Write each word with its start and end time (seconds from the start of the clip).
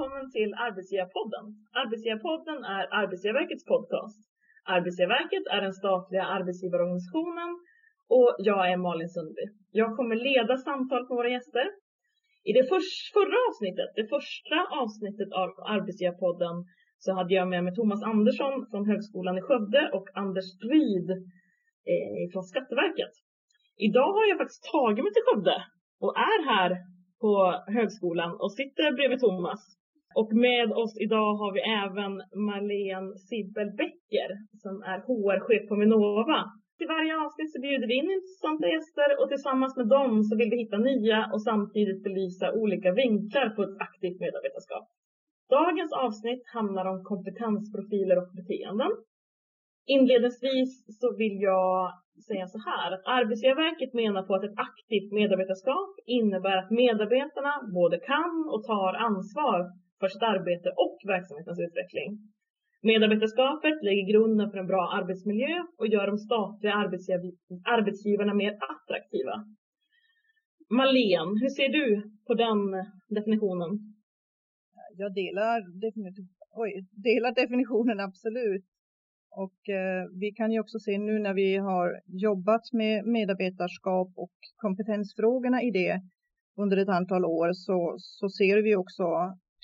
välkommen 0.00 0.30
till 0.30 0.52
Arbetsgivarpodden. 0.66 1.44
Arbetsgivarpodden 1.82 2.58
är 2.76 2.84
Arbetsgivarverkets 3.00 3.64
podcast. 3.72 4.18
Arbetsgivarverket 4.76 5.44
är 5.54 5.60
den 5.66 5.76
statliga 5.82 6.24
arbetsgivarorganisationen 6.36 7.50
och 8.16 8.30
jag 8.48 8.60
är 8.72 8.76
Malin 8.76 9.08
Sundby. 9.14 9.44
Jag 9.80 9.96
kommer 9.96 10.16
leda 10.28 10.56
samtal 10.56 11.02
med 11.08 11.16
våra 11.20 11.30
gäster. 11.36 11.66
I 12.48 12.52
det 12.56 12.64
för, 12.70 12.80
förra 13.16 13.38
avsnittet, 13.48 13.90
det 14.00 14.06
första 14.16 14.58
avsnittet 14.82 15.30
av 15.42 15.48
Arbetsgivarpodden, 15.74 16.56
så 17.04 17.08
hade 17.18 17.34
jag 17.34 17.48
med 17.48 17.62
mig 17.64 17.74
Thomas 17.74 18.02
Andersson 18.12 18.54
från 18.70 18.84
Högskolan 18.90 19.38
i 19.38 19.42
Skövde 19.46 19.82
och 19.96 20.06
Anders 20.22 20.48
Ryd 20.72 21.08
eh, 21.90 22.24
från 22.32 22.44
Skatteverket. 22.50 23.14
Idag 23.88 24.10
har 24.16 24.26
jag 24.30 24.38
faktiskt 24.38 24.64
tagit 24.72 25.04
mig 25.04 25.12
till 25.12 25.26
Skövde 25.26 25.56
och 26.04 26.12
är 26.30 26.40
här 26.52 26.70
på 27.22 27.32
högskolan 27.76 28.30
och 28.42 28.52
sitter 28.52 28.92
bredvid 28.96 29.20
Thomas. 29.20 29.79
Och 30.14 30.32
med 30.32 30.72
oss 30.72 30.94
idag 31.00 31.34
har 31.40 31.52
vi 31.56 31.60
även 31.82 32.12
Marlene 32.46 33.18
Sibbelbäcker 33.28 34.30
som 34.62 34.82
är 34.82 34.98
HR-chef 35.08 35.68
på 35.68 35.76
Minova. 35.76 36.40
I 36.82 36.86
varje 36.94 37.14
avsnitt 37.24 37.52
så 37.52 37.60
bjuder 37.60 37.86
vi 37.86 37.94
in 38.00 38.10
intressanta 38.18 38.66
gäster 38.74 39.08
och 39.20 39.28
tillsammans 39.28 39.76
med 39.76 39.88
dem 39.96 40.12
så 40.24 40.36
vill 40.36 40.50
vi 40.50 40.56
hitta 40.56 40.78
nya 40.78 41.18
och 41.32 41.42
samtidigt 41.42 42.02
belysa 42.06 42.52
olika 42.52 42.90
vinklar 42.92 43.48
på 43.56 43.62
ett 43.62 43.76
aktivt 43.86 44.20
medarbetarskap. 44.24 44.86
Dagens 45.58 45.92
avsnitt 45.92 46.42
handlar 46.56 46.84
om 46.92 47.04
kompetensprofiler 47.04 48.16
och 48.18 48.30
beteenden. 48.40 48.92
Inledningsvis 49.86 50.72
så 51.00 51.16
vill 51.16 51.36
jag 51.50 51.92
säga 52.28 52.46
så 52.46 52.58
här 52.68 52.88
att 52.92 53.06
Arbetsgivarverket 53.18 53.92
menar 53.94 54.22
på 54.22 54.34
att 54.34 54.44
ett 54.44 54.58
aktivt 54.68 55.12
medarbetarskap 55.12 55.90
innebär 56.06 56.56
att 56.56 56.70
medarbetarna 56.70 57.52
både 57.74 57.96
kan 57.98 58.34
och 58.52 58.64
tar 58.64 58.92
ansvar 59.08 59.58
för 60.00 60.08
sitt 60.08 60.22
arbete 60.22 60.68
och 60.84 60.96
verksamhetens 61.14 61.60
utveckling. 61.66 62.10
Medarbetarskapet 62.82 63.76
lägger 63.82 64.12
grunden 64.12 64.50
för 64.50 64.58
en 64.58 64.66
bra 64.72 64.82
arbetsmiljö 64.98 65.54
och 65.78 65.88
gör 65.94 66.06
de 66.06 66.18
statliga 66.18 66.74
arbetsgivarna 67.74 68.34
mer 68.34 68.52
attraktiva. 68.72 69.34
Malen, 70.78 71.28
hur 71.40 71.48
ser 71.58 71.68
du 71.78 71.86
på 72.26 72.34
den 72.34 72.60
definitionen? 73.08 73.70
Jag 74.96 75.14
delar, 75.14 75.80
definitiv, 75.80 76.24
oj, 76.50 76.72
delar 76.90 77.34
definitionen 77.34 78.00
absolut. 78.00 78.64
Och 79.30 79.68
eh, 79.68 80.04
vi 80.20 80.32
kan 80.32 80.52
ju 80.52 80.60
också 80.60 80.78
se 80.78 80.98
nu 80.98 81.18
när 81.18 81.34
vi 81.34 81.56
har 81.56 82.00
jobbat 82.06 82.72
med 82.72 83.06
medarbetarskap 83.06 84.12
och 84.16 84.36
kompetensfrågorna 84.56 85.62
i 85.62 85.70
det 85.70 86.00
under 86.56 86.76
ett 86.76 86.88
antal 86.88 87.24
år 87.24 87.52
så, 87.52 87.94
så 87.98 88.28
ser 88.28 88.62
vi 88.62 88.76
också 88.76 89.04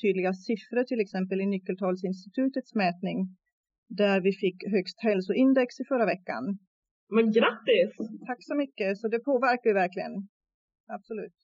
tydliga 0.03 0.33
siffror, 0.33 0.85
till 0.85 1.01
exempel 1.01 1.41
i 1.41 1.47
Nyckeltalsinstitutets 1.47 2.75
mätning, 2.75 3.19
där 3.89 4.21
vi 4.21 4.33
fick 4.33 4.59
högst 4.75 4.99
hälsoindex 5.07 5.81
i 5.81 5.85
förra 5.85 6.07
veckan. 6.07 6.45
Men 7.17 7.27
grattis! 7.37 7.91
Tack 8.27 8.41
så 8.41 8.55
mycket, 8.63 8.99
så 8.99 9.09
det 9.09 9.19
påverkar 9.19 9.71
ju 9.71 9.75
verkligen. 9.75 10.15
Absolut. 10.97 11.37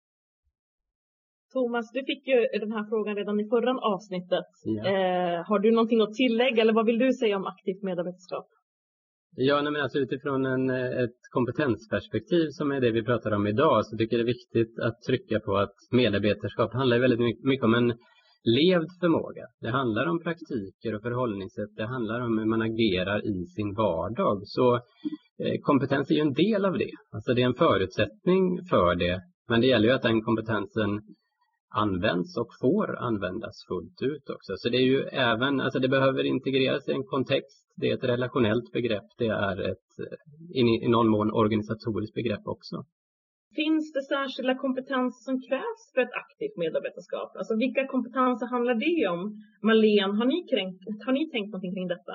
Thomas, 1.52 1.86
du 1.92 2.00
fick 2.10 2.26
ju 2.26 2.38
den 2.64 2.72
här 2.72 2.84
frågan 2.88 3.16
redan 3.16 3.40
i 3.40 3.48
förra 3.48 3.72
avsnittet. 3.94 4.50
Ja. 4.64 4.82
Eh, 4.90 5.38
har 5.48 5.58
du 5.58 5.70
någonting 5.70 6.00
att 6.00 6.14
tillägga 6.14 6.62
eller 6.62 6.72
vad 6.72 6.86
vill 6.86 6.98
du 6.98 7.12
säga 7.12 7.36
om 7.36 7.46
aktivt 7.46 7.82
medarbetarskap? 7.82 8.48
Ja, 9.36 9.62
nej, 9.62 9.72
men 9.72 9.82
alltså 9.82 9.98
utifrån 9.98 10.46
en, 10.46 10.70
ett 11.04 11.20
kompetensperspektiv 11.30 12.48
som 12.50 12.72
är 12.72 12.80
det 12.80 12.90
vi 12.90 13.02
pratar 13.02 13.30
om 13.30 13.46
idag 13.46 13.86
så 13.86 13.96
tycker 13.96 14.16
jag 14.16 14.26
det 14.26 14.30
är 14.30 14.34
viktigt 14.34 14.78
att 14.78 15.02
trycka 15.02 15.40
på 15.40 15.56
att 15.56 15.76
medarbetarskap 15.90 16.72
handlar 16.72 16.98
väldigt 16.98 17.44
mycket 17.44 17.64
om 17.64 17.74
en 17.74 17.88
levd 18.44 18.90
förmåga. 19.00 19.46
Det 19.60 19.70
handlar 19.70 20.06
om 20.06 20.20
praktiker 20.20 20.94
och 20.94 21.02
förhållningssätt. 21.02 21.76
Det 21.76 21.86
handlar 21.86 22.20
om 22.20 22.38
hur 22.38 22.46
man 22.46 22.62
agerar 22.62 23.26
i 23.26 23.46
sin 23.46 23.74
vardag. 23.74 24.40
Så 24.44 24.74
eh, 24.74 25.60
kompetens 25.62 26.10
är 26.10 26.14
ju 26.14 26.20
en 26.20 26.32
del 26.32 26.64
av 26.64 26.78
det. 26.78 26.90
Alltså 27.12 27.34
det 27.34 27.42
är 27.42 27.46
en 27.46 27.54
förutsättning 27.54 28.58
för 28.70 28.94
det. 28.94 29.20
Men 29.48 29.60
det 29.60 29.66
gäller 29.66 29.88
ju 29.88 29.94
att 29.94 30.02
den 30.02 30.22
kompetensen 30.22 31.00
används 31.74 32.36
och 32.36 32.48
får 32.60 32.98
användas 32.98 33.56
fullt 33.68 34.02
ut 34.02 34.30
också. 34.30 34.52
Så 34.56 34.68
det 34.68 34.76
är 34.76 34.86
ju 34.94 35.00
även, 35.02 35.60
alltså 35.60 35.78
det 35.78 35.88
behöver 35.88 36.24
integreras 36.24 36.88
i 36.88 36.92
en 36.92 37.04
kontext. 37.04 37.66
Det 37.76 37.90
är 37.90 37.94
ett 37.94 38.04
relationellt 38.04 38.72
begrepp. 38.72 39.08
Det 39.18 39.26
är 39.26 39.60
ett 39.70 39.90
eh, 40.54 40.60
i 40.60 40.88
någon 40.88 41.08
mån 41.08 41.32
organisatoriskt 41.32 42.14
begrepp 42.14 42.46
också. 42.46 42.84
Finns 43.60 43.86
det 43.96 44.02
särskilda 44.14 44.54
kompetenser 44.64 45.22
som 45.28 45.36
krävs 45.48 45.82
för 45.92 46.00
ett 46.06 46.18
aktivt 46.22 46.56
medarbetarskap? 46.62 47.30
Alltså 47.38 47.54
vilka 47.64 47.82
kompetenser 47.94 48.46
handlar 48.54 48.76
det 48.86 49.00
om? 49.14 49.22
Marlene, 49.68 50.14
har 50.18 50.26
ni, 50.32 50.38
kränkt, 50.52 50.82
har 51.06 51.12
ni 51.18 51.24
tänkt 51.34 51.50
någonting 51.50 51.74
kring 51.74 51.88
detta? 51.96 52.14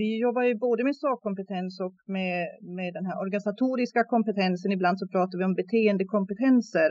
Vi 0.00 0.10
jobbar 0.24 0.42
ju 0.42 0.54
både 0.66 0.84
med 0.84 0.96
sakkompetens 0.96 1.80
och 1.86 1.98
med, 2.16 2.38
med 2.78 2.90
den 2.96 3.06
här 3.08 3.16
organisatoriska 3.24 4.04
kompetensen. 4.14 4.72
Ibland 4.72 4.96
så 4.98 5.06
pratar 5.14 5.38
vi 5.38 5.44
om 5.44 5.54
beteendekompetenser. 5.62 6.90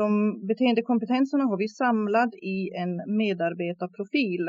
De 0.00 0.06
beteendekompetenserna 0.50 1.44
har 1.50 1.58
vi 1.64 1.68
samlat 1.68 2.32
i 2.34 2.56
en 2.82 2.92
medarbetarprofil. 3.20 4.44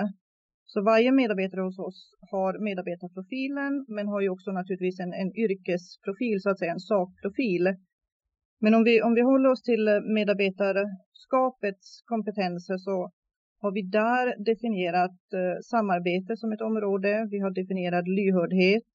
Så 0.74 0.82
varje 0.82 1.12
medarbetare 1.12 1.62
hos 1.62 1.80
oss 1.80 2.00
har 2.32 2.60
medarbetarprofilen 2.60 3.86
men 3.88 4.08
har 4.08 4.22
ju 4.22 4.30
också 4.30 4.52
naturligtvis 4.52 5.00
en, 5.00 5.14
en 5.14 5.32
yrkesprofil, 5.36 6.42
så 6.42 6.50
att 6.50 6.60
säga 6.60 6.72
en 6.72 6.80
sakprofil. 6.80 7.76
Men 8.60 8.74
om 8.74 8.84
vi, 8.84 9.02
om 9.02 9.14
vi 9.14 9.22
håller 9.22 9.50
oss 9.50 9.64
till 9.64 9.86
medarbetarskapets 10.18 12.02
kompetenser 12.06 12.78
så 12.78 13.12
har 13.62 13.72
vi 13.72 13.82
där 13.82 14.44
definierat 14.46 15.20
eh, 15.34 15.60
samarbete 15.64 16.38
som 16.38 16.52
ett 16.52 16.62
område. 16.62 17.28
Vi 17.32 17.40
har 17.40 17.52
definierat 17.52 18.08
lyhördhet, 18.08 18.92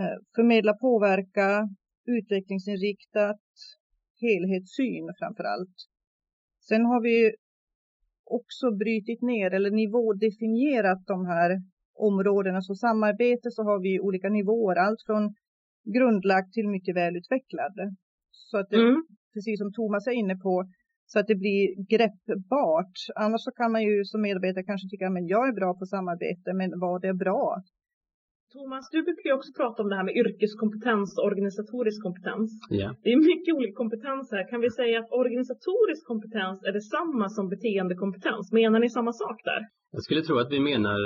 eh, 0.00 0.18
förmedla 0.34 0.72
påverka, 0.74 1.68
utvecklingsinriktat, 2.06 3.46
helhetssyn 4.20 5.06
framför 5.18 5.44
allt. 5.44 5.76
Sen 6.68 6.84
har 6.84 7.00
vi 7.02 7.34
också 8.38 8.66
brytit 8.82 9.22
ner 9.22 9.50
eller 9.54 9.70
nivådefinierat 9.70 11.02
de 11.06 11.26
här 11.26 11.50
områdena. 11.94 12.60
Så 12.62 12.74
samarbete 12.74 13.50
så 13.50 13.62
har 13.62 13.78
vi 13.82 14.00
olika 14.00 14.28
nivåer, 14.28 14.76
allt 14.76 15.02
från 15.06 15.34
grundlagt 15.94 16.52
till 16.52 16.68
mycket 16.68 16.96
välutvecklad. 16.96 17.74
Så 18.30 18.58
att 18.58 18.70
det, 18.70 18.76
mm. 18.76 19.02
precis 19.34 19.58
som 19.58 19.72
Thomas 19.72 20.06
är 20.06 20.16
inne 20.22 20.36
på, 20.36 20.64
så 21.06 21.18
att 21.18 21.26
det 21.26 21.34
blir 21.34 21.64
greppbart. 21.92 22.94
Annars 23.14 23.42
så 23.44 23.50
kan 23.50 23.72
man 23.72 23.82
ju 23.82 24.04
som 24.04 24.22
medarbetare 24.22 24.64
kanske 24.64 24.88
tycka 24.88 25.06
att 25.06 25.28
jag 25.28 25.48
är 25.48 25.52
bra 25.52 25.74
på 25.74 25.86
samarbete, 25.86 26.52
men 26.54 26.70
vad 26.80 27.04
är 27.04 27.12
bra? 27.12 27.62
Thomas, 28.54 28.84
du 28.94 28.98
brukar 29.02 29.26
ju 29.30 29.34
också 29.38 29.52
prata 29.60 29.82
om 29.82 29.88
det 29.88 29.96
här 30.00 30.08
med 30.08 30.16
yrkeskompetens 30.22 31.18
och 31.18 31.24
organisatorisk 31.30 31.98
kompetens. 32.06 32.48
Ja. 32.82 32.88
Det 33.02 33.10
är 33.12 33.18
mycket 33.32 33.54
olika 33.58 33.74
kompetens 33.82 34.24
här. 34.34 34.50
Kan 34.50 34.60
vi 34.60 34.70
säga 34.70 34.96
att 35.00 35.10
organisatorisk 35.22 36.02
kompetens 36.12 36.56
är 36.68 36.72
detsamma 36.72 37.26
som 37.36 37.44
beteendekompetens? 37.54 38.52
Menar 38.52 38.78
ni 38.80 38.90
samma 38.90 39.12
sak 39.12 39.36
där? 39.50 39.60
Jag 39.96 40.02
skulle 40.02 40.22
tro 40.22 40.38
att 40.38 40.52
vi 40.56 40.60
menar 40.60 40.98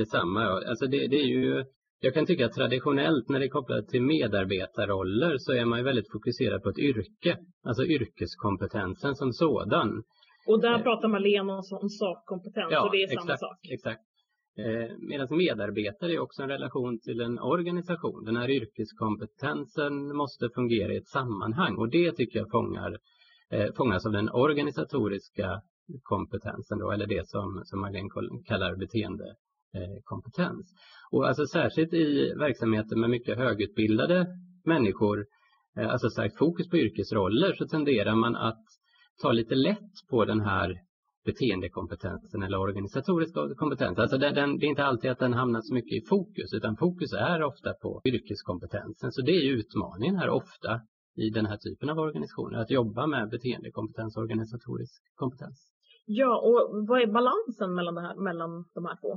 detsamma. 0.00 0.42
Alltså 0.70 0.86
det, 0.92 1.00
det 1.12 1.20
är 1.26 1.30
ju 1.36 1.64
jag 2.04 2.14
kan 2.14 2.26
tycka 2.26 2.46
att 2.46 2.52
traditionellt 2.52 3.28
när 3.28 3.38
det 3.38 3.46
är 3.46 3.56
kopplat 3.58 3.88
till 3.88 4.02
medarbetarroller 4.02 5.34
så 5.38 5.52
är 5.52 5.64
man 5.64 5.78
ju 5.78 5.84
väldigt 5.84 6.12
fokuserad 6.12 6.62
på 6.62 6.68
ett 6.68 6.78
yrke, 6.78 7.38
alltså 7.64 7.84
yrkeskompetensen 7.84 9.14
som 9.14 9.32
sådan. 9.32 10.02
Och 10.46 10.60
där 10.60 10.78
eh. 10.78 10.82
pratar 10.82 11.08
Malena 11.08 11.52
om 11.82 11.88
sakkompetens 11.88 12.68
ja, 12.70 12.84
och 12.84 12.90
det 12.92 12.98
är 13.02 13.04
exakt, 13.04 13.22
samma 13.22 13.36
sak. 13.36 13.58
Exakt. 13.70 14.02
Eh, 14.58 14.96
Medan 14.98 15.28
medarbetare 15.30 16.12
är 16.12 16.18
också 16.18 16.42
en 16.42 16.48
relation 16.48 16.98
till 16.98 17.20
en 17.20 17.38
organisation. 17.38 18.24
Den 18.24 18.36
här 18.36 18.50
yrkeskompetensen 18.50 20.16
måste 20.16 20.48
fungera 20.54 20.92
i 20.92 20.96
ett 20.96 21.08
sammanhang 21.08 21.76
och 21.76 21.90
det 21.90 22.12
tycker 22.12 22.38
jag 22.38 22.50
fångar, 22.50 22.98
eh, 23.50 23.66
fångas 23.76 24.06
av 24.06 24.12
den 24.12 24.30
organisatoriska 24.30 25.60
kompetensen 26.02 26.78
då, 26.78 26.90
eller 26.90 27.06
det 27.06 27.28
som, 27.28 27.62
som 27.64 27.80
Marlene 27.80 28.08
kallar 28.44 28.76
beteendekompetens. 28.76 30.72
Eh, 30.72 31.16
och 31.16 31.28
alltså 31.28 31.46
särskilt 31.46 31.92
i 31.92 32.34
verksamheter 32.38 32.96
med 32.96 33.10
mycket 33.10 33.38
högutbildade 33.38 34.26
människor, 34.64 35.26
alltså 35.76 36.10
starkt 36.10 36.38
fokus 36.38 36.68
på 36.70 36.76
yrkesroller, 36.76 37.52
så 37.52 37.66
tenderar 37.66 38.14
man 38.14 38.36
att 38.36 38.64
ta 39.22 39.32
lite 39.32 39.54
lätt 39.54 40.08
på 40.10 40.24
den 40.24 40.40
här 40.40 40.74
beteendekompetensen 41.24 42.42
eller 42.42 42.58
organisatorisk 42.58 43.34
kompetens. 43.56 43.98
Alltså 43.98 44.18
den, 44.18 44.34
den, 44.34 44.58
det 44.58 44.66
är 44.66 44.68
inte 44.68 44.84
alltid 44.84 45.10
att 45.10 45.18
den 45.18 45.32
hamnar 45.32 45.60
så 45.60 45.74
mycket 45.74 46.02
i 46.02 46.06
fokus 46.06 46.54
utan 46.54 46.76
fokus 46.76 47.12
är 47.12 47.42
ofta 47.42 47.72
på 47.72 48.00
yrkeskompetensen. 48.04 49.12
Så 49.12 49.22
det 49.22 49.32
är 49.32 49.42
utmaningen 49.42 50.16
här 50.16 50.28
ofta 50.28 50.80
i 51.16 51.30
den 51.30 51.46
här 51.46 51.56
typen 51.56 51.90
av 51.90 51.98
organisationer, 51.98 52.58
att 52.58 52.70
jobba 52.70 53.06
med 53.06 53.30
beteendekompetens 53.30 54.16
och 54.16 54.22
organisatorisk 54.22 55.02
kompetens. 55.14 55.72
Ja, 56.06 56.40
och 56.40 56.86
vad 56.88 57.02
är 57.02 57.06
balansen 57.06 57.74
mellan, 57.74 57.94
det 57.94 58.00
här, 58.00 58.16
mellan 58.16 58.64
de 58.74 58.84
här 58.84 58.96
två? 59.00 59.12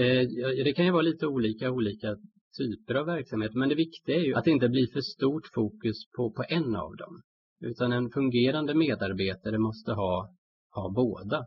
Eh, 0.00 0.64
det 0.64 0.72
kan 0.72 0.84
ju 0.84 0.90
vara 0.90 1.02
lite 1.02 1.26
olika 1.26 1.70
olika 1.70 2.16
typer 2.58 2.94
av 2.94 3.06
verksamhet, 3.06 3.54
men 3.54 3.68
det 3.68 3.74
viktiga 3.74 4.16
är 4.16 4.20
ju 4.20 4.34
att 4.34 4.44
det 4.44 4.50
inte 4.50 4.68
blir 4.68 4.86
för 4.92 5.00
stort 5.00 5.46
fokus 5.54 5.96
på, 6.16 6.32
på 6.32 6.44
en 6.48 6.76
av 6.76 6.96
dem. 6.96 7.22
Utan 7.60 7.92
en 7.92 8.10
fungerande 8.10 8.74
medarbetare 8.74 9.58
måste 9.58 9.92
ha 9.92 10.30
ha 10.74 10.92
båda. 10.94 11.44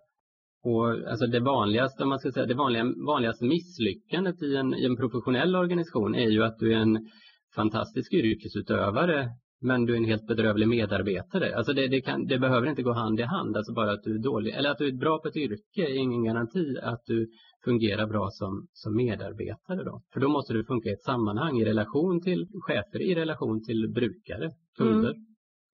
Och 0.64 1.10
alltså 1.10 1.28
det 1.28 1.40
vanligaste, 1.40 2.06
man 2.06 2.20
ska 2.20 2.32
säga, 2.32 2.46
det 2.46 2.54
vanliga, 2.54 2.84
vanligaste 3.08 3.46
misslyckandet 3.46 4.42
i 4.42 4.56
en, 4.56 4.74
i 4.74 4.86
en 4.86 4.98
professionell 4.98 5.56
organisation 5.56 6.16
är 6.16 6.30
ju 6.30 6.44
att 6.44 6.60
du 6.60 6.74
är 6.74 6.78
en 6.78 7.08
fantastisk 7.56 8.14
yrkesutövare 8.14 9.30
men 9.62 9.86
du 9.86 9.94
är 9.94 9.98
en 9.98 10.06
helt 10.06 10.28
bedrövlig 10.28 10.68
medarbetare. 10.68 11.56
Alltså 11.56 11.74
det, 11.74 11.88
det, 11.88 12.02
kan, 12.02 12.26
det, 12.26 12.40
behöver 12.40 12.68
inte 12.68 12.84
gå 12.84 12.94
hand 12.94 13.20
i 13.20 13.24
hand, 13.24 13.58
alltså 13.58 13.74
bara 13.74 13.92
att 13.92 14.04
du 14.04 14.16
är 14.16 14.24
dålig, 14.24 14.54
eller 14.54 14.70
att 14.70 14.78
du 14.78 14.88
är 14.88 14.98
bra 14.98 15.20
på 15.20 15.28
ett 15.28 15.36
yrke 15.36 15.82
är 15.82 15.98
ingen 15.98 16.24
garanti 16.24 16.78
att 16.82 17.02
du 17.06 17.28
fungerar 17.66 18.08
bra 18.08 18.28
som, 18.32 18.68
som 18.74 18.96
medarbetare 18.96 19.84
då. 19.84 20.02
För 20.14 20.20
då 20.20 20.30
måste 20.30 20.54
du 20.54 20.64
funka 20.66 20.90
i 20.90 20.94
ett 20.94 21.04
sammanhang 21.04 21.60
i 21.60 21.66
relation 21.66 22.22
till 22.22 22.48
chefer, 22.62 23.02
i 23.02 23.16
relation 23.16 23.64
till 23.64 23.92
brukare, 23.96 24.52
kunder. 24.78 25.12
Mm. 25.12 25.26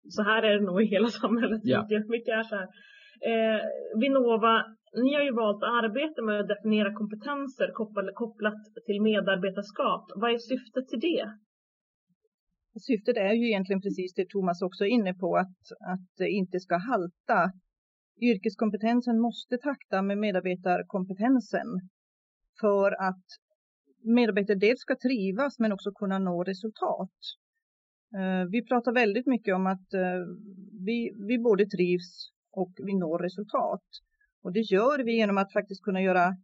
Så 0.09 0.23
här 0.23 0.43
är 0.43 0.59
det 0.59 0.65
nog 0.65 0.81
i 0.81 0.85
hela 0.85 1.07
samhället. 1.07 1.61
Ja. 1.63 1.81
Mycket 2.07 2.33
är 2.39 2.43
så 2.43 2.55
här. 2.55 2.67
Eh, 3.21 3.61
Vinnova, 3.99 4.65
ni 5.03 5.13
har 5.13 5.23
ju 5.23 5.33
valt 5.33 5.63
att 5.63 5.83
arbeta 5.83 6.21
med 6.21 6.39
att 6.39 6.47
definiera 6.47 6.93
kompetenser 6.93 7.71
kopplat 8.13 8.61
till 8.85 9.01
medarbetarskap. 9.01 10.11
Vad 10.15 10.31
är 10.31 10.37
syftet 10.37 10.87
till 10.87 10.99
det? 10.99 11.25
Syftet 12.79 13.17
är 13.17 13.33
ju 13.33 13.47
egentligen 13.47 13.81
precis 13.81 14.13
det 14.13 14.29
Thomas 14.29 14.61
också 14.61 14.83
är 14.83 14.89
inne 14.89 15.13
på, 15.13 15.37
att, 15.37 15.59
att 15.93 16.07
det 16.17 16.29
inte 16.29 16.59
ska 16.59 16.77
halta. 16.77 17.51
Yrkeskompetensen 18.21 19.19
måste 19.19 19.57
takta 19.57 20.01
med 20.01 20.17
medarbetarkompetensen 20.17 21.67
för 22.61 22.91
att 22.91 23.25
medarbetare 24.03 24.57
dels 24.57 24.79
ska 24.79 24.95
trivas 24.95 25.59
men 25.59 25.71
också 25.71 25.91
kunna 25.91 26.19
nå 26.19 26.43
resultat. 26.43 27.17
Eh, 28.17 28.49
vi 28.51 28.65
pratar 28.65 28.91
väldigt 28.91 29.27
mycket 29.27 29.55
om 29.55 29.67
att 29.67 29.93
eh, 29.93 30.21
vi, 30.85 31.11
vi 31.27 31.39
både 31.39 31.65
trivs 31.65 32.31
och 32.51 32.73
vi 32.77 32.93
når 32.93 33.19
resultat. 33.19 33.83
Och 34.43 34.53
det 34.53 34.59
gör 34.59 35.03
vi 35.03 35.15
genom 35.15 35.37
att 35.37 35.53
faktiskt 35.53 35.83
kunna 35.83 36.01
göra 36.01 36.37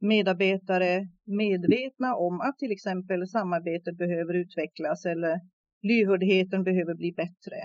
medarbetare 0.00 1.08
medvetna 1.24 2.16
om 2.16 2.40
att 2.40 2.58
till 2.58 2.72
exempel 2.72 3.28
samarbetet 3.28 3.96
behöver 3.96 4.34
utvecklas 4.34 5.06
eller 5.06 5.40
lyhördheten 5.82 6.64
behöver 6.64 6.94
bli 6.94 7.12
bättre. 7.12 7.58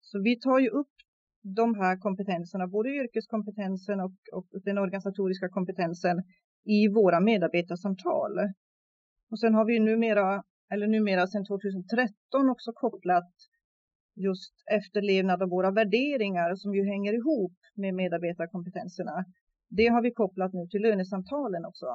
Så 0.00 0.22
vi 0.22 0.40
tar 0.40 0.58
ju 0.58 0.68
upp 0.68 0.94
de 1.42 1.74
här 1.74 1.96
kompetenserna, 1.96 2.66
både 2.66 2.88
yrkeskompetensen 2.90 4.00
och, 4.00 4.14
och 4.32 4.46
den 4.64 4.78
organisatoriska 4.78 5.48
kompetensen 5.48 6.22
i 6.64 6.88
våra 6.88 7.20
medarbetarsamtal. 7.20 8.32
Och 9.30 9.40
sen 9.40 9.54
har 9.54 9.64
vi 9.64 9.78
numera, 9.78 10.42
eller 10.72 10.86
numera 10.86 11.26
sedan 11.26 11.44
2013 11.44 12.50
också 12.50 12.72
kopplat 12.72 13.32
just 14.16 14.54
efterlevnad 14.70 15.42
av 15.42 15.48
våra 15.48 15.70
värderingar 15.70 16.54
som 16.54 16.74
ju 16.74 16.84
hänger 16.84 17.12
ihop 17.12 17.56
med 17.74 17.94
medarbetarkompetenserna. 17.94 19.24
Det 19.68 19.86
har 19.86 20.02
vi 20.02 20.10
kopplat 20.10 20.52
nu 20.52 20.66
till 20.66 20.82
lönesamtalen 20.82 21.64
också. 21.64 21.86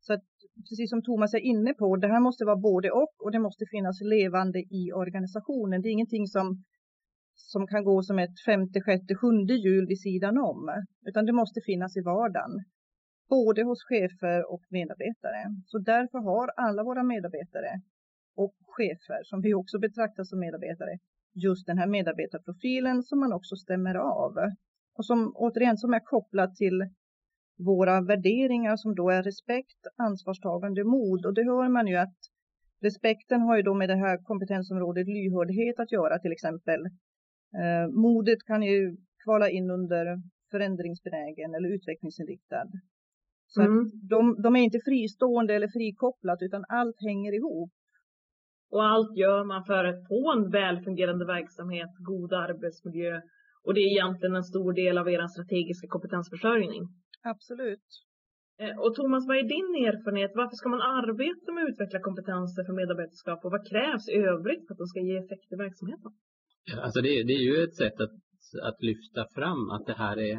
Så 0.00 0.12
att, 0.12 0.24
precis 0.68 0.90
som 0.90 1.02
Thomas 1.02 1.34
är 1.34 1.38
inne 1.38 1.74
på, 1.74 1.96
det 1.96 2.08
här 2.08 2.20
måste 2.20 2.44
vara 2.44 2.56
både 2.56 2.90
och 2.90 3.14
och 3.18 3.32
det 3.32 3.38
måste 3.38 3.64
finnas 3.70 4.00
levande 4.00 4.58
i 4.58 4.92
organisationen. 4.92 5.82
Det 5.82 5.88
är 5.88 5.98
ingenting 5.98 6.26
som, 6.26 6.64
som 7.34 7.66
kan 7.66 7.84
gå 7.84 8.02
som 8.02 8.18
ett 8.18 8.40
femte, 8.46 8.80
sjätte, 8.80 9.14
sjunde 9.14 9.54
hjul 9.54 9.86
vid 9.86 10.00
sidan 10.00 10.38
om, 10.38 10.84
utan 11.06 11.26
det 11.26 11.32
måste 11.32 11.60
finnas 11.60 11.96
i 11.96 12.00
vardagen. 12.00 12.64
Både 13.28 13.62
hos 13.62 13.84
chefer 13.84 14.52
och 14.52 14.64
medarbetare. 14.70 15.42
Så 15.66 15.78
därför 15.78 16.18
har 16.18 16.48
alla 16.56 16.82
våra 16.84 17.02
medarbetare 17.02 17.80
och 18.36 18.54
chefer, 18.66 19.20
som 19.24 19.40
vi 19.40 19.54
också 19.54 19.78
betraktar 19.78 20.24
som 20.24 20.38
medarbetare, 20.40 20.98
just 21.44 21.66
den 21.66 21.78
här 21.78 21.86
medarbetarprofilen 21.86 23.02
som 23.02 23.20
man 23.20 23.32
också 23.32 23.56
stämmer 23.56 23.94
av. 23.94 24.32
Och 24.94 25.06
som 25.06 25.32
återigen 25.34 25.76
som 25.76 25.94
är 25.94 26.00
kopplat 26.00 26.56
till 26.56 26.88
våra 27.58 28.00
värderingar 28.00 28.76
som 28.76 28.94
då 28.94 29.10
är 29.10 29.22
respekt, 29.22 29.86
ansvarstagande, 29.96 30.84
mod. 30.84 31.26
Och 31.26 31.34
det 31.34 31.44
hör 31.44 31.68
man 31.68 31.86
ju 31.86 31.96
att 31.96 32.18
respekten 32.80 33.40
har 33.40 33.56
ju 33.56 33.62
då 33.62 33.74
med 33.74 33.88
det 33.88 33.96
här 33.96 34.18
kompetensområdet 34.18 35.06
lyhördhet 35.08 35.80
att 35.80 35.92
göra 35.92 36.18
till 36.18 36.32
exempel. 36.32 36.80
Eh, 37.60 37.88
modet 37.88 38.42
kan 38.46 38.62
ju 38.62 38.96
kvala 39.24 39.50
in 39.50 39.70
under 39.70 40.22
förändringsbenägen 40.50 41.54
eller 41.54 41.68
utvecklingsinriktad. 41.68 42.68
Så 43.46 43.62
mm. 43.62 43.90
de, 43.94 44.42
de, 44.42 44.56
är 44.56 44.60
inte 44.60 44.80
fristående 44.84 45.54
eller 45.54 45.68
frikopplat 45.68 46.42
utan 46.42 46.64
allt 46.68 47.00
hänger 47.00 47.32
ihop. 47.32 47.72
Och 48.70 48.84
allt 48.84 49.16
gör 49.16 49.44
man 49.44 49.64
för 49.64 49.84
att 49.84 50.08
få 50.08 50.32
en 50.32 50.50
välfungerande 50.50 51.24
verksamhet, 51.24 51.90
god 51.98 52.32
arbetsmiljö 52.32 53.20
och 53.64 53.74
det 53.74 53.80
är 53.80 53.90
egentligen 53.96 54.36
en 54.36 54.50
stor 54.52 54.72
del 54.72 54.98
av 54.98 55.06
er 55.14 55.26
strategiska 55.26 55.86
kompetensförsörjning. 55.88 56.82
Absolut. 57.32 57.88
Eh, 58.62 58.74
och 58.84 58.94
Thomas, 58.94 59.22
vad 59.28 59.36
är 59.36 59.46
din 59.56 59.70
erfarenhet? 59.88 60.32
Varför 60.34 60.56
ska 60.56 60.68
man 60.68 60.84
arbeta 60.98 61.48
med 61.52 61.62
att 61.64 61.70
utveckla 61.70 62.00
kompetenser 62.08 62.62
för 62.66 62.74
medarbetarskap 62.80 63.40
och 63.44 63.52
vad 63.56 63.64
krävs 63.70 64.04
i 64.08 64.16
övrigt 64.32 64.62
för 64.66 64.72
att 64.74 64.82
de 64.82 64.86
ska 64.92 65.00
ge 65.00 65.16
effekt 65.24 65.52
i 65.54 65.56
verksamheten? 65.66 66.10
Alltså 66.84 67.00
det, 67.06 67.12
det 67.28 67.36
är 67.40 67.46
ju 67.50 67.56
ett 67.66 67.76
sätt 67.82 67.98
att, 68.04 68.16
att 68.68 68.78
lyfta 68.90 69.22
fram 69.36 69.62
att 69.74 69.86
det 69.90 69.98
här 70.04 70.16
är 70.30 70.36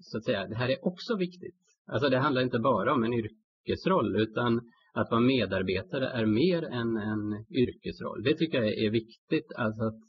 så 0.00 0.18
att 0.18 0.24
säga, 0.24 0.46
det 0.52 0.58
här 0.62 0.68
är 0.68 0.86
också 0.90 1.12
viktigt. 1.16 1.62
Alltså 1.92 2.08
det 2.08 2.18
handlar 2.18 2.42
inte 2.42 2.58
bara 2.58 2.92
om 2.94 3.04
en 3.04 3.14
yrkesroll 3.20 4.10
utan 4.24 4.60
att 4.94 5.10
vara 5.10 5.20
medarbetare 5.20 6.08
är 6.08 6.26
mer 6.26 6.62
än 6.62 6.96
en 6.96 7.44
yrkesroll. 7.50 8.22
Det 8.22 8.34
tycker 8.34 8.62
jag 8.62 8.78
är 8.78 8.90
viktigt, 8.90 9.52
alltså 9.56 9.82
att, 9.82 10.00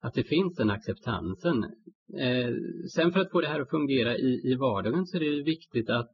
att 0.00 0.14
det 0.14 0.24
finns 0.24 0.56
den 0.56 0.70
acceptansen. 0.70 1.64
Eh, 2.18 2.50
sen 2.94 3.12
för 3.12 3.20
att 3.20 3.30
få 3.30 3.40
det 3.40 3.48
här 3.48 3.60
att 3.60 3.70
fungera 3.70 4.16
i, 4.16 4.40
i 4.44 4.54
vardagen 4.54 5.06
så 5.06 5.16
är 5.16 5.20
det 5.20 5.42
viktigt 5.42 5.90
att, 5.90 6.10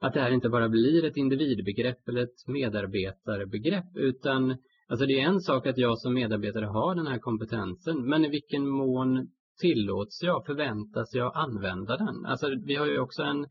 att 0.00 0.14
det 0.14 0.20
här 0.20 0.30
inte 0.30 0.48
bara 0.48 0.68
blir 0.68 1.04
ett 1.04 1.16
individbegrepp 1.16 2.08
eller 2.08 2.22
ett 2.22 2.48
medarbetarbegrepp 2.48 3.96
utan 3.96 4.56
Alltså 4.88 5.06
det 5.06 5.20
är 5.20 5.28
en 5.28 5.40
sak 5.40 5.66
att 5.66 5.78
jag 5.78 5.98
som 5.98 6.14
medarbetare 6.14 6.64
har 6.64 6.94
den 6.94 7.06
här 7.06 7.18
kompetensen 7.18 8.08
men 8.08 8.24
i 8.24 8.28
vilken 8.28 8.68
mån 8.68 9.28
tillåts 9.60 10.22
jag, 10.22 10.46
förväntas 10.46 11.14
jag 11.14 11.32
använda 11.36 11.96
den? 11.96 12.26
Alltså 12.26 12.46
vi 12.66 12.74
har 12.74 12.86
ju 12.86 12.98
också 12.98 13.22
en 13.22 13.46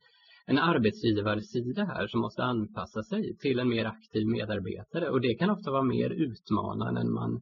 en 0.47 0.59
arbetsgivarsida 0.59 1.86
här 1.86 2.07
som 2.07 2.21
måste 2.21 2.44
anpassa 2.44 3.03
sig 3.03 3.38
till 3.38 3.59
en 3.59 3.69
mer 3.69 3.86
aktiv 3.86 4.27
medarbetare 4.27 5.09
och 5.09 5.21
det 5.21 5.36
kan 5.36 5.50
ofta 5.50 5.71
vara 5.71 5.83
mer 5.83 6.09
utmanande 6.09 7.01
än 7.01 7.13
man, 7.13 7.42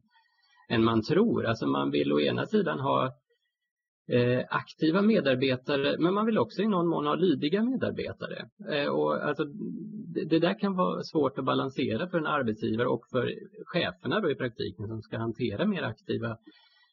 än 0.68 0.84
man 0.84 1.02
tror. 1.02 1.46
Alltså 1.46 1.66
man 1.66 1.90
vill 1.90 2.12
å 2.12 2.20
ena 2.20 2.46
sidan 2.46 2.80
ha 2.80 3.12
eh, 4.08 4.44
aktiva 4.50 5.02
medarbetare 5.02 5.96
men 5.98 6.14
man 6.14 6.26
vill 6.26 6.38
också 6.38 6.62
i 6.62 6.68
någon 6.68 6.88
mån 6.88 7.06
ha 7.06 7.14
lydiga 7.14 7.62
medarbetare. 7.62 8.48
Eh, 8.70 8.88
och 8.88 9.24
alltså, 9.24 9.44
det, 10.14 10.24
det, 10.24 10.38
där 10.38 10.58
kan 10.58 10.76
vara 10.76 11.02
svårt 11.02 11.38
att 11.38 11.44
balansera 11.44 12.08
för 12.08 12.18
en 12.18 12.26
arbetsgivare 12.26 12.88
och 12.88 13.04
för 13.10 13.34
cheferna 13.66 14.20
då 14.20 14.30
i 14.30 14.34
praktiken 14.34 14.88
som 14.88 15.02
ska 15.02 15.18
hantera 15.18 15.66
mer 15.66 15.82
aktiva 15.82 16.36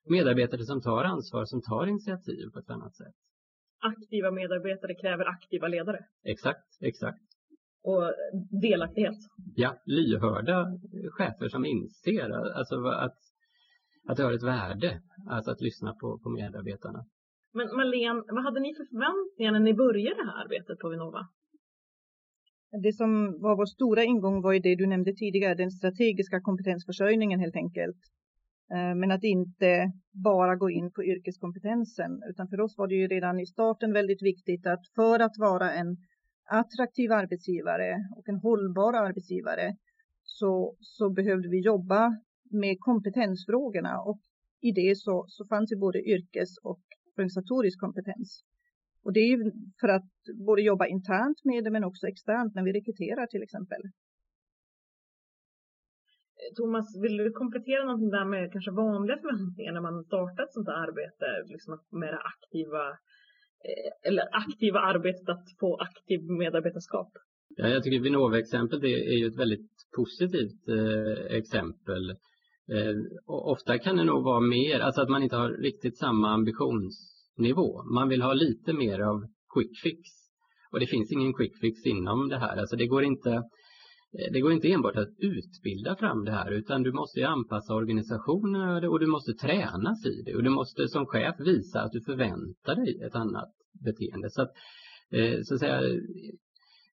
medarbetare 0.10 0.64
som 0.64 0.82
tar 0.82 1.04
ansvar, 1.04 1.46
som 1.46 1.62
tar 1.62 1.86
initiativ 1.86 2.50
på 2.54 2.60
ett 2.60 2.70
annat 2.70 2.96
sätt 2.96 3.16
aktiva 3.82 4.32
medarbetare 4.32 4.94
kräver 4.96 5.26
aktiva 5.26 5.68
ledare. 5.68 6.00
Exakt, 6.24 6.68
exakt. 6.82 7.22
Och 7.84 8.14
delaktighet. 8.62 9.18
Ja, 9.56 9.82
lyhörda 9.86 10.66
chefer 11.12 11.50
som 11.50 11.66
inser 11.66 12.30
alltså 12.58 12.76
att, 12.86 13.18
att 14.08 14.18
det 14.18 14.24
har 14.24 14.34
ett 14.34 14.44
värde 14.44 15.02
alltså 15.30 15.52
att 15.52 15.62
lyssna 15.62 15.94
på, 15.94 16.20
på 16.24 16.30
medarbetarna. 16.30 17.06
Men 17.54 17.68
Marlene, 17.76 18.24
vad 18.28 18.44
hade 18.44 18.60
ni 18.60 18.74
för 18.76 18.86
förväntningar 18.86 19.52
när 19.52 19.60
ni 19.60 19.74
började 19.74 20.16
det 20.16 20.30
här 20.30 20.44
arbetet 20.44 20.80
på 20.80 20.90
Vinnova? 20.90 21.28
Det 22.84 22.94
som 22.94 23.42
var 23.42 23.56
vår 23.56 23.66
stora 23.66 24.04
ingång 24.04 24.42
var 24.42 24.54
ju 24.54 24.60
det 24.60 24.76
du 24.76 24.88
nämnde 24.88 25.14
tidigare, 25.14 25.56
den 25.56 25.72
strategiska 25.72 26.42
kompetensförsörjningen 26.42 27.40
helt 27.40 27.56
enkelt. 27.56 28.02
Eh, 28.74 28.96
men 28.96 29.12
att 29.12 29.24
inte 29.24 29.92
bara 30.12 30.56
gå 30.56 30.70
in 30.70 30.92
på 30.92 31.04
yrkeskompetensen, 31.04 32.24
utan 32.30 32.48
för 32.48 32.60
oss 32.60 32.78
var 32.78 32.88
det 32.88 32.96
ju 32.96 33.08
redan 33.08 33.40
i 33.40 33.46
starten 33.46 33.94
väldigt 33.94 34.22
viktigt 34.22 34.68
att 34.68 34.88
för 34.96 35.20
att 35.20 35.38
vara 35.38 35.74
en 35.74 35.98
attraktiv 36.50 37.12
arbetsgivare 37.12 37.96
och 38.18 38.30
en 38.30 38.40
hållbar 38.40 38.94
arbetsgivare 38.94 39.76
så, 40.24 40.76
så 40.80 41.10
behövde 41.10 41.50
vi 41.50 41.60
jobba 41.60 42.22
med 42.52 42.80
kompetensfrågorna 42.80 44.02
och 44.02 44.20
i 44.62 44.72
det 44.72 44.98
så, 44.98 45.26
så 45.28 45.46
fanns 45.46 45.72
ju 45.72 45.78
både 45.78 46.00
yrkes 46.00 46.58
och 46.64 46.82
organisatorisk 47.14 47.80
kompetens. 47.80 48.44
Och 49.04 49.14
det 49.14 49.20
är 49.20 49.28
ju 49.28 49.52
för 49.80 49.88
att 49.88 50.12
både 50.48 50.62
jobba 50.62 50.86
internt 50.88 51.40
med 51.44 51.64
det 51.64 51.72
men 51.72 51.84
också 51.84 52.08
externt 52.08 52.56
när 52.56 52.64
vi 52.64 52.74
rekryterar 52.74 53.28
till 53.28 53.44
exempel. 53.44 53.82
Thomas, 56.58 56.88
vill 57.04 57.18
du 57.18 57.32
komplettera 57.32 57.84
någonting 57.84 58.10
där 58.10 58.26
med 58.26 58.52
kanske 58.52 58.72
vanliga 58.72 59.18
förväntningar 59.18 59.74
när 59.74 59.82
man 59.82 60.04
startar 60.04 60.44
ett 60.44 60.54
sånt 60.54 60.68
här 60.68 60.80
arbete? 60.88 61.26
Liksom 61.54 61.80
med 62.02 62.10
det 62.14 62.24
aktiva, 62.34 62.84
eh, 63.70 64.10
eller 64.10 64.24
aktiva 64.44 64.80
arbetet 64.80 65.30
att 65.30 65.46
få 65.60 65.70
aktiv 65.88 66.20
medarbetarskap? 66.44 67.12
Ja, 67.58 67.68
jag 67.68 67.84
tycker 67.84 68.00
Vinnova-exemplet 68.00 68.84
är 68.84 69.18
ju 69.22 69.28
ett 69.28 69.40
väldigt 69.40 69.72
positivt 69.96 70.64
eh, 70.78 71.38
exempel. 71.40 72.10
Eh, 72.76 72.96
ofta 73.26 73.78
kan 73.78 73.98
det 73.98 74.04
nog 74.04 74.24
vara 74.24 74.40
mer, 74.40 74.80
alltså 74.80 75.02
att 75.02 75.10
man 75.10 75.24
inte 75.24 75.36
har 75.36 75.50
riktigt 75.50 75.98
samma 75.98 76.30
ambitionsnivå. 76.30 77.84
Man 77.84 78.10
vill 78.10 78.22
ha 78.22 78.34
lite 78.34 78.74
mer 78.74 79.00
av 79.00 79.18
quick 79.54 79.80
fix. 79.84 80.02
Och 80.72 80.80
det 80.80 80.88
finns 80.88 81.12
ingen 81.12 81.34
quick 81.34 81.60
fix 81.62 81.86
inom 81.86 82.30
det 82.30 82.38
här. 82.38 82.58
Alltså 82.58 82.76
det 82.76 82.88
går 82.88 83.04
inte 83.04 83.44
det 84.12 84.42
går 84.42 84.52
inte 84.52 84.72
enbart 84.72 84.96
att 84.96 85.10
utbilda 85.18 85.96
fram 85.96 86.26
det 86.26 86.32
här 86.32 86.52
utan 86.52 86.84
du 86.84 86.92
måste 86.92 87.28
anpassa 87.28 87.74
organisationen 87.74 88.84
och 88.84 89.00
du 89.00 89.08
måste 89.08 89.34
tränas 89.34 90.06
i 90.06 90.22
det 90.26 90.36
och 90.36 90.44
du 90.44 90.50
måste 90.50 90.88
som 90.88 91.06
chef 91.06 91.36
visa 91.40 91.82
att 91.82 91.92
du 91.92 92.02
förväntar 92.02 92.76
dig 92.76 93.02
ett 93.02 93.16
annat 93.16 93.52
beteende. 93.86 94.30
Så 94.30 94.42
att, 94.42 94.52
eh, 95.12 95.40
så 95.44 95.54
att 95.54 95.60
säga, 95.60 95.82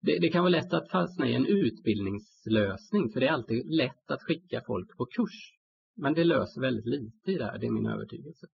det, 0.00 0.18
det, 0.18 0.28
kan 0.28 0.42
vara 0.42 0.50
lätt 0.50 0.72
att 0.72 0.90
fastna 0.90 1.28
i 1.28 1.34
en 1.34 1.46
utbildningslösning 1.46 3.12
för 3.12 3.20
det 3.20 3.26
är 3.26 3.32
alltid 3.32 3.66
lätt 3.66 4.10
att 4.10 4.22
skicka 4.22 4.62
folk 4.66 4.96
på 4.96 5.06
kurs. 5.06 5.54
Men 5.96 6.14
det 6.14 6.24
löser 6.24 6.60
väldigt 6.60 6.86
lite 6.86 7.32
i 7.32 7.38
det 7.38 7.44
här, 7.44 7.58
det 7.58 7.66
är 7.66 7.70
min 7.70 7.86
övertygelse. 7.86 8.46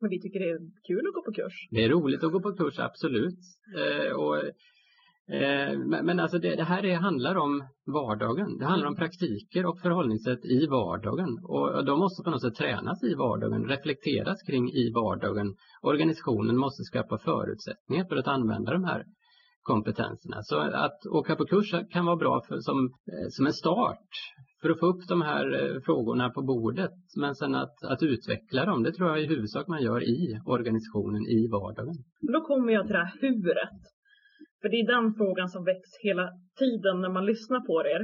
Men 0.00 0.10
vi 0.10 0.20
tycker 0.20 0.40
det 0.40 0.50
är 0.50 0.58
kul 0.86 1.06
att 1.08 1.14
gå 1.14 1.22
på 1.22 1.32
kurs. 1.32 1.68
Det 1.70 1.84
är 1.84 1.88
roligt 1.88 2.24
att 2.24 2.32
gå 2.32 2.40
på 2.40 2.52
kurs, 2.52 2.78
absolut. 2.78 3.38
Eh, 3.76 4.12
och, 4.12 4.36
eh, 4.36 4.52
men 6.02 6.20
alltså 6.20 6.38
det, 6.38 6.56
det 6.56 6.64
här 6.64 6.84
är, 6.84 6.96
handlar 6.96 7.34
om 7.34 7.64
vardagen. 7.86 8.58
Det 8.58 8.64
handlar 8.64 8.88
om 8.88 8.96
praktiker 8.96 9.66
och 9.66 9.80
förhållningssätt 9.80 10.44
i 10.44 10.66
vardagen. 10.66 11.38
Och 11.42 11.84
de 11.84 11.98
måste 11.98 12.22
på 12.22 12.30
något 12.30 12.42
sätt 12.42 12.54
tränas 12.54 13.02
i 13.02 13.14
vardagen, 13.14 13.68
reflekteras 13.68 14.42
kring 14.42 14.68
i 14.68 14.92
vardagen. 14.94 15.54
Organisationen 15.82 16.56
måste 16.56 16.82
skapa 16.82 17.18
förutsättningar 17.18 18.04
för 18.04 18.16
att 18.16 18.28
använda 18.28 18.72
de 18.72 18.84
här 18.84 19.04
kompetenserna. 19.62 20.42
Så 20.42 20.58
att 20.58 21.06
åka 21.06 21.36
på 21.36 21.44
kurs 21.44 21.74
kan 21.90 22.04
vara 22.06 22.16
bra 22.16 22.42
för, 22.48 22.58
som, 22.58 22.78
eh, 22.84 23.28
som 23.30 23.46
en 23.46 23.52
start 23.52 24.08
för 24.62 24.70
att 24.70 24.80
få 24.80 24.86
upp 24.86 25.08
de 25.08 25.22
här 25.22 25.46
eh, 25.62 25.80
frågorna 25.80 26.30
på 26.30 26.42
bordet. 26.42 26.96
Men 27.16 27.34
sen 27.34 27.54
att, 27.54 27.84
att 27.84 28.02
utveckla 28.02 28.64
dem, 28.64 28.82
det 28.82 28.92
tror 28.92 29.08
jag 29.08 29.22
i 29.22 29.26
huvudsak 29.26 29.68
man 29.68 29.82
gör 29.82 30.02
i 30.02 30.40
organisationen, 30.46 31.22
i 31.26 31.48
vardagen. 31.48 31.94
Då 32.20 32.40
kommer 32.40 32.72
jag 32.72 32.86
till 32.86 32.92
det 32.92 33.04
här 33.04 33.18
huret. 33.20 33.80
För 34.64 34.70
det 34.72 34.80
är 34.84 34.94
den 34.96 35.06
frågan 35.20 35.48
som 35.54 35.62
väcks 35.70 35.90
hela 36.06 36.24
tiden 36.62 36.96
när 37.02 37.12
man 37.16 37.26
lyssnar 37.32 37.60
på 37.68 37.74
er. 37.94 38.02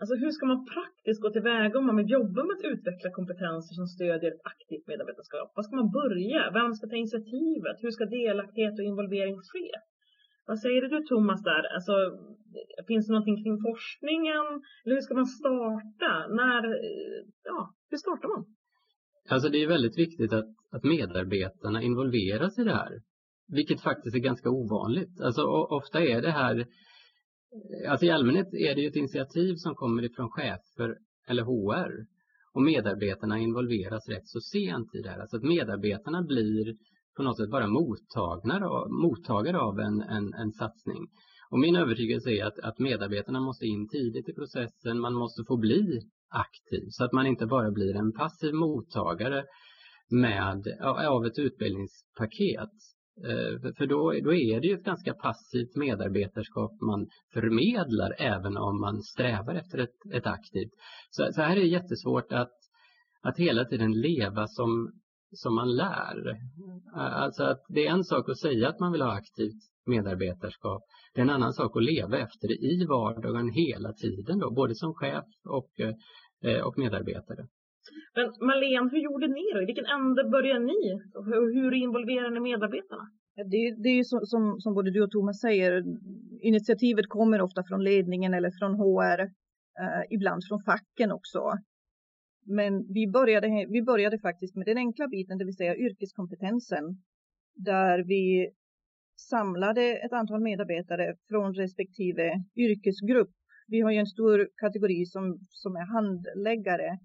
Alltså 0.00 0.14
hur 0.22 0.30
ska 0.36 0.42
man 0.52 0.60
praktiskt 0.74 1.22
gå 1.22 1.28
tillväga 1.30 1.74
om 1.78 1.86
man 1.90 1.98
vill 2.00 2.14
jobba 2.18 2.40
med 2.44 2.54
att 2.56 2.70
utveckla 2.72 3.08
kompetenser 3.18 3.74
som 3.78 3.86
stödjer 3.94 4.30
ett 4.32 4.46
aktivt 4.52 4.86
medarbetarskap? 4.90 5.48
Var 5.56 5.62
ska 5.64 5.74
man 5.82 5.90
börja? 6.00 6.42
Vem 6.58 6.70
ska 6.74 6.84
ta 6.86 6.96
initiativet? 7.04 7.76
Hur 7.84 7.92
ska 7.96 8.04
delaktighet 8.20 8.74
och 8.78 8.88
involvering 8.90 9.36
ske? 9.50 9.68
Vad 10.50 10.58
säger 10.64 10.80
du 10.82 10.88
Thomas 11.10 11.40
där? 11.50 11.62
Alltså, 11.76 11.94
finns 12.90 13.04
det 13.06 13.12
någonting 13.12 13.38
kring 13.42 13.58
forskningen? 13.68 14.46
Eller 14.82 14.94
hur 14.96 15.04
ska 15.06 15.14
man 15.22 15.30
starta? 15.42 16.12
När, 16.38 16.62
ja, 17.50 17.60
hur 17.90 17.98
startar 18.04 18.28
man? 18.34 18.42
Alltså 19.32 19.48
det 19.52 19.58
är 19.64 19.68
väldigt 19.76 19.98
viktigt 20.04 20.32
att, 20.38 20.50
att 20.74 20.84
medarbetarna 20.94 21.78
involveras 21.88 22.58
i 22.58 22.64
det 22.68 22.76
här. 22.82 22.92
Vilket 23.48 23.80
faktiskt 23.80 24.16
är 24.16 24.20
ganska 24.20 24.50
ovanligt. 24.50 25.20
Alltså 25.20 25.42
ofta 25.70 26.00
är 26.00 26.22
det 26.22 26.30
här, 26.30 26.66
alltså 27.88 28.06
i 28.06 28.10
allmänhet 28.10 28.54
är 28.54 28.74
det 28.74 28.80
ju 28.80 28.88
ett 28.88 28.96
initiativ 28.96 29.54
som 29.56 29.74
kommer 29.74 30.04
ifrån 30.04 30.30
chefer 30.30 30.96
eller 31.28 31.42
HR. 31.42 32.06
Och 32.52 32.62
medarbetarna 32.62 33.38
involveras 33.38 34.08
rätt 34.08 34.28
så 34.28 34.40
sent 34.40 34.94
i 34.94 35.02
det 35.02 35.10
här. 35.10 35.18
Alltså 35.18 35.36
att 35.36 35.42
medarbetarna 35.42 36.22
blir 36.22 36.76
på 37.16 37.22
något 37.22 37.36
sätt 37.36 37.50
bara 37.50 37.66
mottagare, 37.66 38.88
mottagare 39.02 39.58
av 39.58 39.78
en, 39.80 40.00
en, 40.00 40.34
en 40.34 40.52
satsning. 40.52 41.06
Och 41.50 41.58
min 41.58 41.76
övertygelse 41.76 42.30
är 42.30 42.44
att, 42.44 42.58
att 42.58 42.78
medarbetarna 42.78 43.40
måste 43.40 43.66
in 43.66 43.88
tidigt 43.88 44.28
i 44.28 44.34
processen, 44.34 45.00
man 45.00 45.14
måste 45.14 45.44
få 45.44 45.56
bli 45.56 46.00
aktiv 46.28 46.86
så 46.90 47.04
att 47.04 47.12
man 47.12 47.26
inte 47.26 47.46
bara 47.46 47.70
blir 47.70 47.96
en 47.96 48.12
passiv 48.12 48.54
mottagare 48.54 49.44
med, 50.10 50.62
av 51.08 51.26
ett 51.26 51.38
utbildningspaket. 51.38 52.70
Eh, 53.24 53.72
för 53.78 53.86
då, 53.86 54.12
då 54.24 54.34
är 54.34 54.60
det 54.60 54.66
ju 54.66 54.74
ett 54.74 54.84
ganska 54.84 55.14
passivt 55.14 55.76
medarbetarskap 55.76 56.80
man 56.80 57.06
förmedlar 57.32 58.14
även 58.18 58.56
om 58.56 58.80
man 58.80 59.02
strävar 59.02 59.54
efter 59.54 59.78
ett, 59.78 60.12
ett 60.12 60.26
aktivt. 60.26 60.72
Så, 61.10 61.28
så 61.32 61.42
här 61.42 61.56
är 61.56 61.60
det 61.60 61.66
jättesvårt 61.66 62.32
att, 62.32 62.56
att 63.22 63.38
hela 63.38 63.64
tiden 63.64 63.92
leva 63.92 64.46
som 64.46 64.92
som 65.32 65.54
man 65.54 65.76
lär. 65.76 66.38
Alltså 66.94 67.44
att 67.44 67.60
det 67.68 67.86
är 67.86 67.90
en 67.90 68.04
sak 68.04 68.28
att 68.28 68.38
säga 68.38 68.68
att 68.68 68.80
man 68.80 68.92
vill 68.92 69.02
ha 69.02 69.12
aktivt 69.12 69.62
medarbetarskap. 69.86 70.82
Det 71.14 71.20
är 71.20 71.22
en 71.22 71.30
annan 71.30 71.52
sak 71.52 71.76
att 71.76 71.84
leva 71.84 72.18
efter 72.18 72.48
det 72.48 72.54
i 72.54 72.84
vardagen 72.88 73.50
hela 73.50 73.92
tiden 73.92 74.38
då, 74.38 74.50
både 74.50 74.74
som 74.74 74.94
chef 74.94 75.24
och, 75.44 75.80
eh, 76.44 76.60
och 76.60 76.78
medarbetare. 76.78 77.46
Men 78.14 78.26
Marlene, 78.46 78.90
hur 78.92 78.98
gjorde 78.98 79.26
ni 79.26 79.44
då? 79.54 79.62
I 79.62 79.66
vilken 79.66 79.86
ände 79.86 80.24
började 80.24 80.64
ni? 80.64 80.82
Och 81.14 81.24
hur 81.24 81.74
involverade 81.74 82.34
ni 82.34 82.40
medarbetarna? 82.40 83.04
Det, 83.36 83.74
det 83.82 83.88
är 83.88 83.96
ju 83.96 84.04
som, 84.04 84.60
som 84.60 84.74
både 84.74 84.90
du 84.90 85.02
och 85.02 85.10
Thomas 85.10 85.40
säger, 85.40 85.84
initiativet 86.40 87.08
kommer 87.08 87.40
ofta 87.40 87.64
från 87.64 87.84
ledningen 87.84 88.34
eller 88.34 88.50
från 88.58 88.74
HR, 88.74 89.20
eh, 89.82 90.02
ibland 90.10 90.42
från 90.48 90.62
facken 90.62 91.12
också. 91.12 91.40
Men 92.46 92.92
vi 92.92 93.06
började, 93.06 93.66
vi 93.68 93.82
började 93.82 94.18
faktiskt 94.18 94.56
med 94.56 94.66
den 94.66 94.78
enkla 94.78 95.08
biten, 95.08 95.38
det 95.38 95.44
vill 95.44 95.56
säga 95.56 95.76
yrkeskompetensen, 95.76 96.84
där 97.54 98.04
vi 98.04 98.50
samlade 99.20 99.82
ett 99.82 100.12
antal 100.12 100.40
medarbetare 100.40 101.14
från 101.28 101.54
respektive 101.54 102.32
yrkesgrupp. 102.56 103.30
Vi 103.66 103.80
har 103.80 103.90
ju 103.90 103.98
en 103.98 104.06
stor 104.06 104.48
kategori 104.56 105.06
som, 105.06 105.38
som 105.48 105.76
är 105.76 105.86
handläggare. 105.94 106.98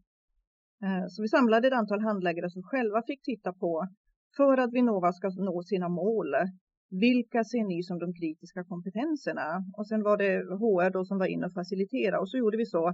Eh, 0.84 1.06
så 1.08 1.22
vi 1.22 1.28
samlade 1.28 1.68
ett 1.68 1.74
antal 1.74 2.02
handläggare 2.02 2.50
som 2.50 2.63
själva 2.63 3.04
fick 3.08 3.22
titta 3.24 3.54
på, 3.54 3.88
för 4.38 4.58
att 4.58 4.74
Vinnova 4.74 5.13
ska 5.13 5.30
nå 5.30 5.63
sina 5.63 5.90
mål, 5.90 6.36
vilka 6.90 7.44
ser 7.44 7.63
ni 7.63 7.84
som 7.84 8.00
de 8.00 8.13
kritiska 8.13 8.63
kompetenserna? 8.63 9.66
Och 9.78 9.88
sen 9.88 10.04
var 10.04 10.18
det 10.18 10.34
HR 10.38 10.90
då 10.90 11.06
som 11.06 11.18
var 11.18 11.25
inne 11.25 11.46
och 11.48 11.54
faciliterade 11.54 12.18
och 12.18 12.30
så 12.30 12.38
gjorde 12.38 12.58
vi 12.58 12.66
så 12.66 12.94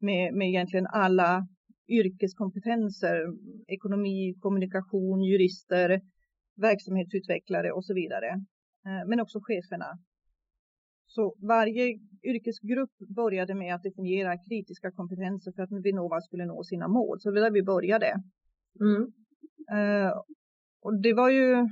med, 0.00 0.34
med 0.34 0.48
egentligen 0.48 0.86
alla 0.86 1.46
yrkeskompetenser, 1.88 3.16
ekonomi, 3.68 4.34
kommunikation, 4.40 5.22
jurister, 5.22 6.00
verksamhetsutvecklare 6.56 7.72
och 7.72 7.84
så 7.84 7.94
vidare. 7.94 8.28
Eh, 8.86 9.08
men 9.08 9.20
också 9.20 9.40
cheferna. 9.42 9.98
Så 11.06 11.34
varje 11.38 11.98
yrkesgrupp 12.22 12.98
började 13.16 13.54
med 13.54 13.74
att 13.74 13.82
definiera 13.82 14.38
kritiska 14.38 14.90
kompetenser 14.90 15.52
för 15.52 15.62
att 15.62 15.84
Vinnova 15.84 16.20
skulle 16.20 16.46
nå 16.46 16.64
sina 16.64 16.88
mål. 16.88 17.20
Så 17.20 17.30
det 17.30 17.34
var 17.34 17.46
där 17.46 17.54
vi 17.54 17.62
började. 17.62 18.22
Mm. 18.80 19.02
Uh, 19.72 20.12
och 20.82 21.00
det 21.00 21.12
var 21.12 21.30
ju 21.30 21.68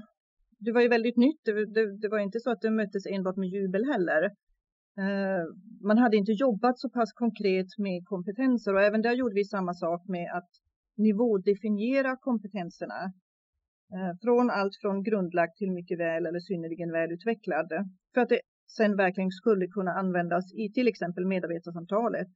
det 0.59 0.73
var 0.73 0.81
ju 0.81 0.89
väldigt 0.89 1.17
nytt. 1.17 1.41
Det, 1.45 1.67
det, 1.67 1.99
det, 1.99 2.09
var 2.09 2.19
inte 2.19 2.41
så 2.41 2.51
att 2.51 2.61
det 2.61 2.71
möttes 2.71 3.07
enbart 3.07 3.37
med 3.37 3.49
jubel 3.49 3.85
heller. 3.85 4.23
Eh, 4.99 5.45
man 5.83 5.99
hade 5.99 6.17
inte 6.17 6.33
jobbat 6.33 6.79
så 6.79 6.91
pass 6.91 7.13
konkret 7.13 7.79
med 7.79 8.05
kompetenser 8.05 8.75
och 8.75 8.83
även 8.83 9.03
där 9.03 9.13
gjorde 9.13 9.35
vi 9.35 9.45
samma 9.45 9.75
sak 9.75 10.09
med 10.09 10.27
att 10.37 10.51
nivådefiniera 10.97 12.17
kompetenserna. 12.17 13.01
Eh, 13.95 14.13
från 14.23 14.51
allt 14.51 14.77
från 14.81 15.03
grundlagt 15.03 15.57
till 15.57 15.73
mycket 15.73 15.99
väl 15.99 16.27
eller 16.27 16.41
synnerligen 16.41 16.93
välutvecklad. 16.93 17.69
För 18.15 18.21
att 18.21 18.29
det 18.29 18.41
sen 18.77 18.97
verkligen 18.97 19.31
skulle 19.31 19.67
kunna 19.67 19.91
användas 19.91 20.55
i 20.55 20.73
till 20.73 20.89
exempel 20.89 21.27
medarbetarsamtalet. 21.27 22.33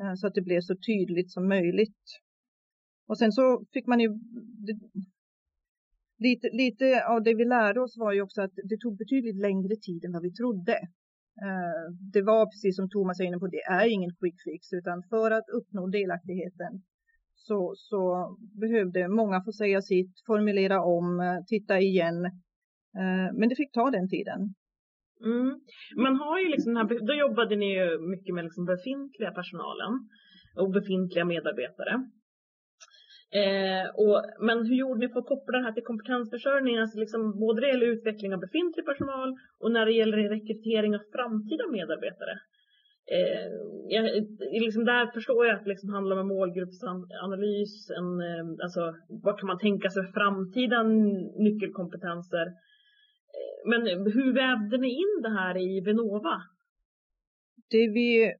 Eh, 0.00 0.14
så 0.14 0.26
att 0.26 0.34
det 0.34 0.42
blev 0.42 0.60
så 0.60 0.76
tydligt 0.76 1.32
som 1.32 1.48
möjligt. 1.48 2.04
Och 3.06 3.18
sen 3.18 3.32
så 3.32 3.64
fick 3.72 3.86
man 3.86 4.00
ju 4.00 4.18
lite, 6.18 6.48
lite 6.52 7.06
av 7.06 7.22
det 7.22 7.34
vi 7.34 7.44
lärde 7.44 7.80
oss 7.80 7.96
var 7.98 8.12
ju 8.12 8.22
också 8.22 8.42
att 8.42 8.54
det 8.64 8.78
tog 8.80 8.96
betydligt 8.96 9.36
längre 9.36 9.76
tid 9.76 10.04
än 10.04 10.12
vad 10.12 10.22
vi 10.22 10.32
trodde. 10.32 10.76
Eh, 11.42 11.92
det 12.12 12.22
var 12.22 12.46
precis 12.46 12.76
som 12.76 12.90
Thomas 12.90 13.20
är 13.20 13.24
inne 13.24 13.38
på, 13.38 13.46
det 13.46 13.62
är 13.62 13.86
ingen 13.86 14.14
quick 14.14 14.42
fix 14.44 14.72
utan 14.72 15.02
för 15.02 15.30
att 15.30 15.48
uppnå 15.48 15.86
delaktigheten 15.86 16.82
så, 17.34 17.74
så 17.76 18.36
behövde 18.38 19.08
många 19.08 19.44
få 19.44 19.52
säga 19.52 19.82
sitt, 19.82 20.20
formulera 20.26 20.84
om, 20.84 21.20
eh, 21.20 21.44
titta 21.46 21.80
igen. 21.80 22.30
Men 23.32 23.48
det 23.48 23.56
fick 23.56 23.72
ta 23.72 23.90
den 23.90 24.08
tiden. 24.08 24.54
Mm. 25.24 25.60
Man 25.96 26.16
har 26.16 26.38
ju 26.38 26.48
liksom 26.48 26.76
här, 26.76 27.06
då 27.06 27.14
jobbade 27.14 27.56
ni 27.56 27.74
ju 27.78 27.98
mycket 27.98 28.34
med 28.34 28.44
liksom 28.44 28.64
befintliga 28.64 29.30
personalen 29.30 29.92
och 30.56 30.70
befintliga 30.70 31.24
medarbetare. 31.24 31.94
Eh, 33.40 33.86
och, 34.02 34.18
men 34.46 34.66
hur 34.66 34.76
gjorde 34.82 35.00
ni 35.00 35.08
för 35.08 35.20
att 35.20 35.32
koppla 35.34 35.58
det 35.58 35.64
här 35.64 35.72
till 35.72 35.90
kompetensförsörjningen? 35.92 36.82
Alltså 36.82 36.98
liksom, 36.98 37.20
både 37.40 37.60
när 37.60 37.66
det 37.66 37.72
gäller 37.72 37.86
utveckling 37.86 38.34
av 38.34 38.40
befintlig 38.40 38.84
personal 38.86 39.36
och 39.60 39.72
när 39.72 39.86
det 39.86 39.92
gäller 39.92 40.16
rekrytering 40.16 40.94
av 40.94 41.02
framtida 41.12 41.64
medarbetare. 41.76 42.34
Eh, 43.16 43.50
jag, 43.88 44.04
liksom 44.66 44.84
där 44.84 45.06
förstår 45.06 45.46
jag 45.46 45.54
att 45.54 45.64
det 45.64 45.70
liksom 45.70 45.90
handlar 45.90 46.16
om 46.20 46.28
målgruppsanalys, 46.28 47.90
en, 47.98 48.10
eh, 48.28 48.46
alltså 48.64 48.94
vad 49.24 49.38
kan 49.38 49.46
man 49.46 49.58
tänka 49.58 49.90
sig 49.90 50.02
för 50.04 50.12
framtida 50.12 50.82
nyckelkompetenser. 51.46 52.46
Eh, 53.64 53.68
men 53.70 54.12
hur 54.12 54.32
vävde 54.34 54.78
ni 54.78 54.88
in 54.88 55.22
det 55.22 55.30
här 55.30 55.56
i 55.56 55.80
Vinnova? 55.80 56.42
Det 57.70 57.88
vi 57.88 58.34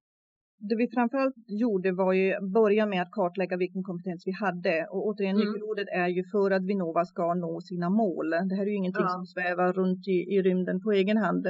det 0.69 0.77
vi 0.77 0.89
framförallt 0.89 1.35
gjorde 1.47 1.93
var 1.93 2.13
ju 2.13 2.41
börja 2.41 2.87
med 2.87 3.03
att 3.03 3.11
kartlägga 3.11 3.57
vilken 3.57 3.83
kompetens 3.83 4.27
vi 4.27 4.33
hade. 4.33 4.87
Och 4.91 5.07
återigen, 5.07 5.37
mm. 5.37 5.49
nyckelordet 5.49 5.89
är 5.89 6.09
ju 6.09 6.25
för 6.25 6.51
att 6.51 6.65
Vinnova 6.65 7.05
ska 7.05 7.35
nå 7.35 7.61
sina 7.61 7.91
mål. 7.91 8.31
Det 8.31 8.55
här 8.55 8.63
är 8.63 8.71
ju 8.71 8.77
ingenting 8.77 9.03
ja. 9.03 9.09
som 9.09 9.27
svävar 9.27 9.73
runt 9.73 10.09
i, 10.09 10.35
i 10.35 10.43
rymden 10.43 10.81
på 10.81 10.93
egen 10.93 11.17
hand. 11.17 11.47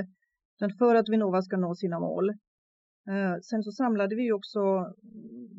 Utan 0.57 0.71
för 0.79 0.95
att 0.95 1.09
Vinnova 1.09 1.43
ska 1.43 1.57
nå 1.57 1.75
sina 1.75 2.00
mål. 2.00 2.31
Uh, 3.11 3.41
sen 3.43 3.62
så 3.62 3.73
samlade 3.73 4.17
vi 4.17 4.33
också 4.33 4.61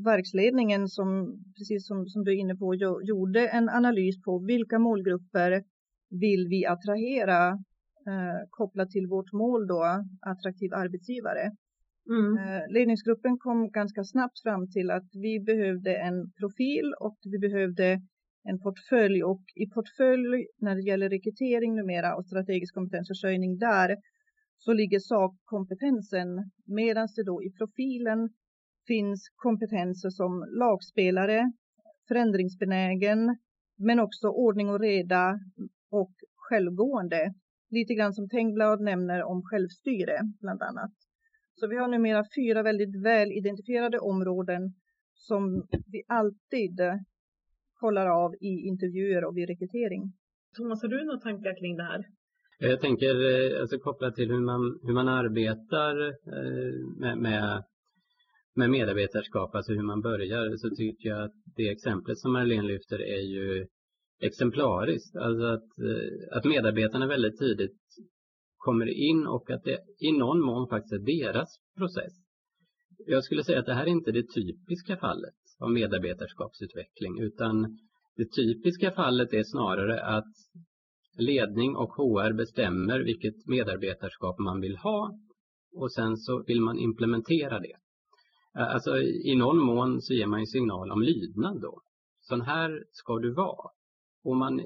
verksledningen 0.05 0.87
som, 0.87 1.39
precis 1.57 1.87
som, 1.87 2.05
som 2.05 2.23
du 2.23 2.31
är 2.31 2.35
inne 2.35 2.55
på, 2.55 2.75
gjorde 3.03 3.47
en 3.47 3.69
analys 3.69 4.21
på 4.21 4.39
vilka 4.39 4.79
målgrupper 4.79 5.63
vill 6.09 6.47
vi 6.49 6.65
attrahera 6.65 7.63
uh, 8.07 8.47
kopplat 8.49 8.89
till 8.89 9.07
vårt 9.07 9.31
mål 9.31 9.67
då, 9.67 10.05
attraktiv 10.21 10.73
arbetsgivare. 10.73 11.51
Mm. 12.09 12.37
Eh, 12.37 12.73
ledningsgruppen 12.73 13.37
kom 13.37 13.71
ganska 13.71 14.03
snabbt 14.03 14.41
fram 14.41 14.71
till 14.71 14.91
att 14.91 15.09
vi 15.13 15.39
behövde 15.39 15.95
en 15.95 16.31
profil 16.31 16.93
och 16.99 17.17
vi 17.23 17.39
behövde 17.39 18.01
en 18.43 18.59
portfölj 18.59 19.23
och 19.23 19.43
i 19.55 19.69
portfölj 19.69 20.47
när 20.57 20.75
det 20.75 20.81
gäller 20.81 21.09
rekrytering 21.09 21.75
numera 21.75 22.15
och 22.15 22.25
strategisk 22.25 22.73
kompetensförsörjning 22.73 23.57
där 23.57 23.97
så 24.57 24.73
ligger 24.73 24.99
sakkompetensen 24.99 26.51
medan 26.65 27.07
det 27.15 27.23
då 27.23 27.43
i 27.43 27.51
profilen 27.51 28.29
finns 28.87 29.29
kompetenser 29.35 30.09
som 30.09 30.45
lagspelare, 30.49 31.51
förändringsbenägen, 32.07 33.37
men 33.77 33.99
också 33.99 34.27
ordning 34.27 34.69
och 34.69 34.79
reda 34.79 35.39
och 35.91 36.13
självgående. 36.35 37.33
Lite 37.71 37.93
grann 37.93 38.13
som 38.13 38.29
Tengblad 38.29 38.81
nämner 38.81 39.23
om 39.23 39.41
självstyre 39.43 40.17
bland 40.41 40.61
annat. 40.61 40.91
Så 41.55 41.67
vi 41.67 41.75
har 41.77 41.87
numera 41.87 42.23
fyra 42.35 42.63
väldigt 42.63 43.03
väl 43.03 43.31
identifierade 43.31 43.99
områden 43.99 44.73
som 45.13 45.67
vi 45.87 46.03
alltid 46.07 46.79
kollar 47.73 48.07
av 48.23 48.35
i 48.35 48.67
intervjuer 48.71 49.23
och 49.25 49.37
vid 49.37 49.49
rekrytering. 49.49 50.03
Thomas, 50.57 50.81
har 50.81 50.89
du 50.89 51.05
några 51.05 51.19
tankar 51.19 51.59
kring 51.59 51.77
det 51.77 51.83
här? 51.83 52.05
Jag 52.59 52.81
tänker 52.81 53.13
eh, 53.31 53.61
alltså, 53.61 53.77
kopplat 53.79 54.15
till 54.15 54.29
hur 54.31 54.39
man, 54.39 54.79
hur 54.83 54.93
man 54.93 55.07
arbetar 55.07 56.07
eh, 56.09 56.73
med, 56.99 57.17
med, 57.17 57.63
med 58.55 58.69
medarbetarskap, 58.69 59.55
alltså 59.55 59.73
hur 59.73 59.83
man 59.83 60.01
börjar, 60.01 60.57
så 60.57 60.69
tycker 60.75 61.09
jag 61.09 61.23
att 61.23 61.37
det 61.55 61.69
exemplet 61.69 62.17
som 62.17 62.33
Marlene 62.33 62.67
lyfter 62.67 63.01
är 63.01 63.23
ju 63.35 63.67
exemplariskt. 64.21 65.15
Alltså 65.15 65.45
att, 65.45 65.79
eh, 65.79 66.37
att 66.37 66.45
medarbetarna 66.45 67.07
väldigt 67.07 67.39
tidigt 67.39 67.81
kommer 68.57 68.87
in 68.87 69.27
och 69.27 69.49
att 69.49 69.63
det 69.63 69.77
i 69.99 70.11
någon 70.11 70.41
mån 70.41 70.67
faktiskt 70.69 70.93
är 70.93 71.05
deras 71.05 71.49
process. 71.77 72.13
Jag 73.05 73.23
skulle 73.23 73.43
säga 73.43 73.59
att 73.59 73.65
det 73.65 73.73
här 73.73 73.83
är 73.83 73.87
inte 73.87 74.11
det 74.11 74.27
typiska 74.33 74.97
fallet 74.97 75.35
av 75.59 75.71
medarbetarskapsutveckling 75.71 77.19
utan 77.19 77.77
det 78.15 78.31
typiska 78.35 78.91
fallet 78.91 79.33
är 79.33 79.43
snarare 79.43 80.03
att 80.03 80.33
ledning 81.17 81.75
och 81.75 81.93
HR 81.93 82.33
bestämmer 82.33 82.99
vilket 82.99 83.47
medarbetarskap 83.47 84.39
man 84.39 84.61
vill 84.61 84.77
ha 84.77 85.19
och 85.75 85.93
sen 85.93 86.17
så 86.17 86.43
vill 86.47 86.61
man 86.61 86.77
implementera 86.77 87.59
det. 87.59 87.75
Eh, 88.57 88.73
alltså 88.73 88.97
i 89.01 89.35
någon 89.35 89.57
mån 89.57 90.01
så 90.01 90.13
ger 90.13 90.27
man 90.27 90.39
ju 90.39 90.45
signal 90.45 90.91
om 90.91 91.01
lydnad 91.01 91.61
då. 91.61 91.81
Sån 92.19 92.41
här 92.41 92.83
ska 92.91 93.19
du 93.19 93.33
vara. 93.33 93.69
Och 94.23 94.35
man 94.35 94.59
eh, 94.59 94.65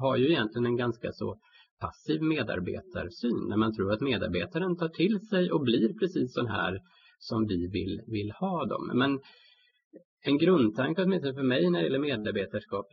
har 0.00 0.16
ju 0.16 0.26
egentligen 0.26 0.66
en 0.66 0.76
ganska 0.76 1.12
så 1.12 1.38
passiv 1.80 2.22
medarbetarsyn 2.22 3.46
när 3.48 3.56
man 3.56 3.74
tror 3.76 3.92
att 3.92 4.00
medarbetaren 4.00 4.76
tar 4.76 4.88
till 4.88 5.20
sig 5.20 5.52
och 5.52 5.60
blir 5.60 5.98
precis 5.98 6.34
sån 6.34 6.46
här 6.46 6.80
som 7.18 7.46
vi 7.46 7.66
vill, 7.66 8.00
vill 8.06 8.30
ha 8.30 8.66
dem. 8.66 8.90
Men 8.94 9.20
en 10.22 10.38
grundtanke 10.38 11.02
åtminstone 11.02 11.34
för 11.34 11.42
mig 11.42 11.70
när 11.70 11.78
det 11.78 11.84
gäller 11.84 11.98
medarbetarskap 11.98 12.86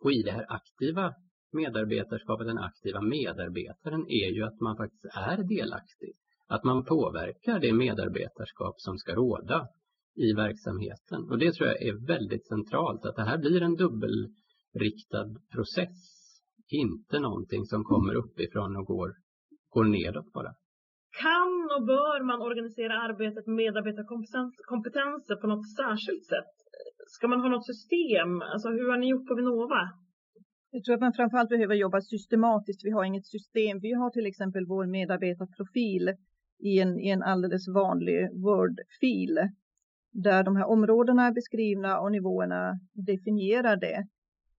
och 0.00 0.12
i 0.12 0.22
det 0.22 0.30
här 0.30 0.46
aktiva 0.48 1.14
medarbetarskapet, 1.52 2.46
den 2.46 2.58
aktiva 2.58 3.00
medarbetaren 3.00 4.06
är 4.08 4.30
ju 4.30 4.42
att 4.42 4.60
man 4.60 4.76
faktiskt 4.76 5.04
är 5.04 5.36
delaktig. 5.36 6.12
Att 6.48 6.64
man 6.64 6.84
påverkar 6.84 7.60
det 7.60 7.72
medarbetarskap 7.72 8.74
som 8.76 8.98
ska 8.98 9.14
råda 9.14 9.68
i 10.16 10.32
verksamheten. 10.32 11.30
Och 11.30 11.38
det 11.38 11.52
tror 11.52 11.68
jag 11.68 11.82
är 11.82 12.06
väldigt 12.06 12.46
centralt, 12.46 13.04
att 13.04 13.16
det 13.16 13.22
här 13.22 13.38
blir 13.38 13.62
en 13.62 13.74
dubbel 13.74 14.28
dubbelriktad 14.74 15.28
process 15.52 15.96
inte 16.68 17.18
någonting 17.20 17.64
som 17.64 17.84
kommer 17.84 18.14
uppifrån 18.14 18.76
och 18.76 18.86
går, 18.86 19.10
går 19.68 19.84
nedåt 19.84 20.32
bara. 20.32 20.52
Kan 21.22 21.54
och 21.76 21.86
bör 21.86 22.24
man 22.30 22.40
organisera 22.48 22.94
arbetet 23.08 23.46
med 23.46 23.56
medarbetarkompetenser 23.56 25.36
på 25.40 25.46
något 25.46 25.76
särskilt 25.76 26.24
sätt? 26.32 26.54
Ska 27.06 27.28
man 27.28 27.40
ha 27.40 27.48
något 27.48 27.66
system? 27.66 28.30
Alltså 28.52 28.68
hur 28.68 28.90
har 28.90 28.98
ni 28.98 29.08
gjort 29.10 29.28
på 29.28 29.34
Vinnova? 29.34 29.82
Jag 30.70 30.84
tror 30.84 30.94
att 30.94 31.00
man 31.00 31.12
framförallt 31.12 31.48
behöver 31.48 31.74
jobba 31.74 32.00
systematiskt. 32.00 32.84
Vi 32.84 32.90
har 32.90 33.04
inget 33.04 33.26
system. 33.26 33.80
Vi 33.80 33.92
har 33.92 34.10
till 34.10 34.26
exempel 34.26 34.64
vår 34.66 34.86
medarbetarprofil 34.86 36.04
i 36.58 36.72
en, 36.80 37.00
i 37.00 37.08
en 37.08 37.22
alldeles 37.22 37.68
vanlig 37.68 38.18
Word-fil 38.44 39.38
där 40.14 40.42
de 40.42 40.56
här 40.56 40.66
områdena 40.66 41.26
är 41.26 41.32
beskrivna 41.32 42.00
och 42.00 42.12
nivåerna 42.12 42.78
definierade. 42.92 44.06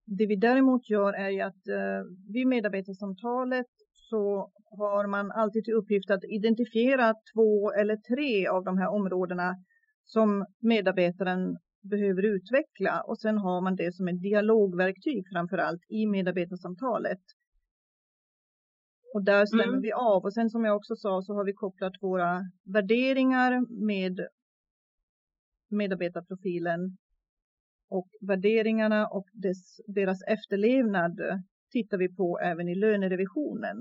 Det 0.05 0.25
vi 0.25 0.35
däremot 0.35 0.89
gör 0.89 1.13
är 1.13 1.29
ju 1.29 1.41
att 1.41 1.67
eh, 1.67 2.01
vid 2.33 2.47
medarbetarsamtalet 2.47 3.67
så 3.91 4.51
har 4.77 5.07
man 5.07 5.31
alltid 5.31 5.63
till 5.63 5.73
uppgift 5.73 6.11
att 6.11 6.23
identifiera 6.23 7.13
två 7.33 7.71
eller 7.71 7.97
tre 7.97 8.47
av 8.47 8.63
de 8.63 8.77
här 8.77 8.89
områdena 8.89 9.55
som 10.05 10.45
medarbetaren 10.59 11.57
behöver 11.89 12.23
utveckla 12.23 13.01
och 13.01 13.19
sen 13.19 13.37
har 13.37 13.61
man 13.61 13.75
det 13.75 13.95
som 13.95 14.07
ett 14.07 14.21
dialogverktyg 14.21 15.23
framför 15.33 15.57
allt 15.57 15.81
i 15.89 16.05
medarbetarsamtalet. 16.07 17.21
Och 19.13 19.23
där 19.23 19.45
stämmer 19.45 19.63
mm. 19.63 19.81
vi 19.81 19.91
av 19.91 20.23
och 20.23 20.33
sen 20.33 20.49
som 20.49 20.65
jag 20.65 20.75
också 20.75 20.95
sa 20.95 21.21
så 21.21 21.33
har 21.33 21.45
vi 21.45 21.53
kopplat 21.53 21.93
våra 22.01 22.41
värderingar 22.63 23.85
med 23.87 24.27
medarbetarprofilen 25.69 26.97
och 27.97 28.07
värderingarna 28.21 29.07
och 29.07 29.27
dess, 29.33 29.81
deras 29.87 30.23
efterlevnad 30.27 31.19
tittar 31.71 31.97
vi 31.97 32.15
på 32.15 32.39
även 32.39 32.69
i 32.69 32.75
lönerevisionen. 32.75 33.77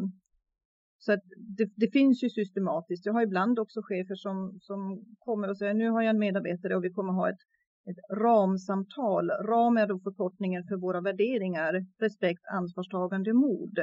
Så 0.98 1.12
att 1.12 1.24
det, 1.58 1.70
det, 1.76 1.90
finns 1.92 2.24
ju 2.24 2.30
systematiskt. 2.30 3.06
Jag 3.06 3.12
har 3.12 3.22
ibland 3.22 3.58
också 3.58 3.80
chefer 3.82 4.14
som, 4.14 4.58
som 4.60 5.04
kommer 5.18 5.50
och 5.50 5.58
säger 5.58 5.74
nu 5.74 5.90
har 5.90 6.02
jag 6.02 6.10
en 6.10 6.18
medarbetare 6.18 6.76
och 6.76 6.84
vi 6.84 6.90
kommer 6.90 7.12
ha 7.12 7.30
ett, 7.30 7.42
ett 7.90 8.18
ramsamtal. 8.18 9.30
Ram 9.30 9.76
är 9.76 9.86
då 9.86 9.98
förkortningen 9.98 10.64
för 10.68 10.76
våra 10.76 11.00
värderingar, 11.00 11.86
respekt, 12.00 12.42
ansvarstagande, 12.52 13.32
mod. 13.32 13.78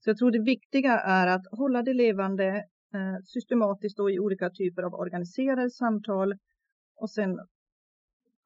Så 0.00 0.10
jag 0.10 0.16
tror 0.16 0.30
det 0.30 0.42
viktiga 0.42 1.00
är 1.00 1.26
att 1.26 1.46
hålla 1.50 1.82
det 1.82 1.94
levande 1.94 2.46
eh, 2.94 3.16
systematiskt 3.24 3.96
då 3.96 4.10
i 4.10 4.18
olika 4.18 4.50
typer 4.50 4.82
av 4.82 4.94
organiserade 4.94 5.70
samtal 5.70 6.34
och 6.96 7.10
sen 7.10 7.38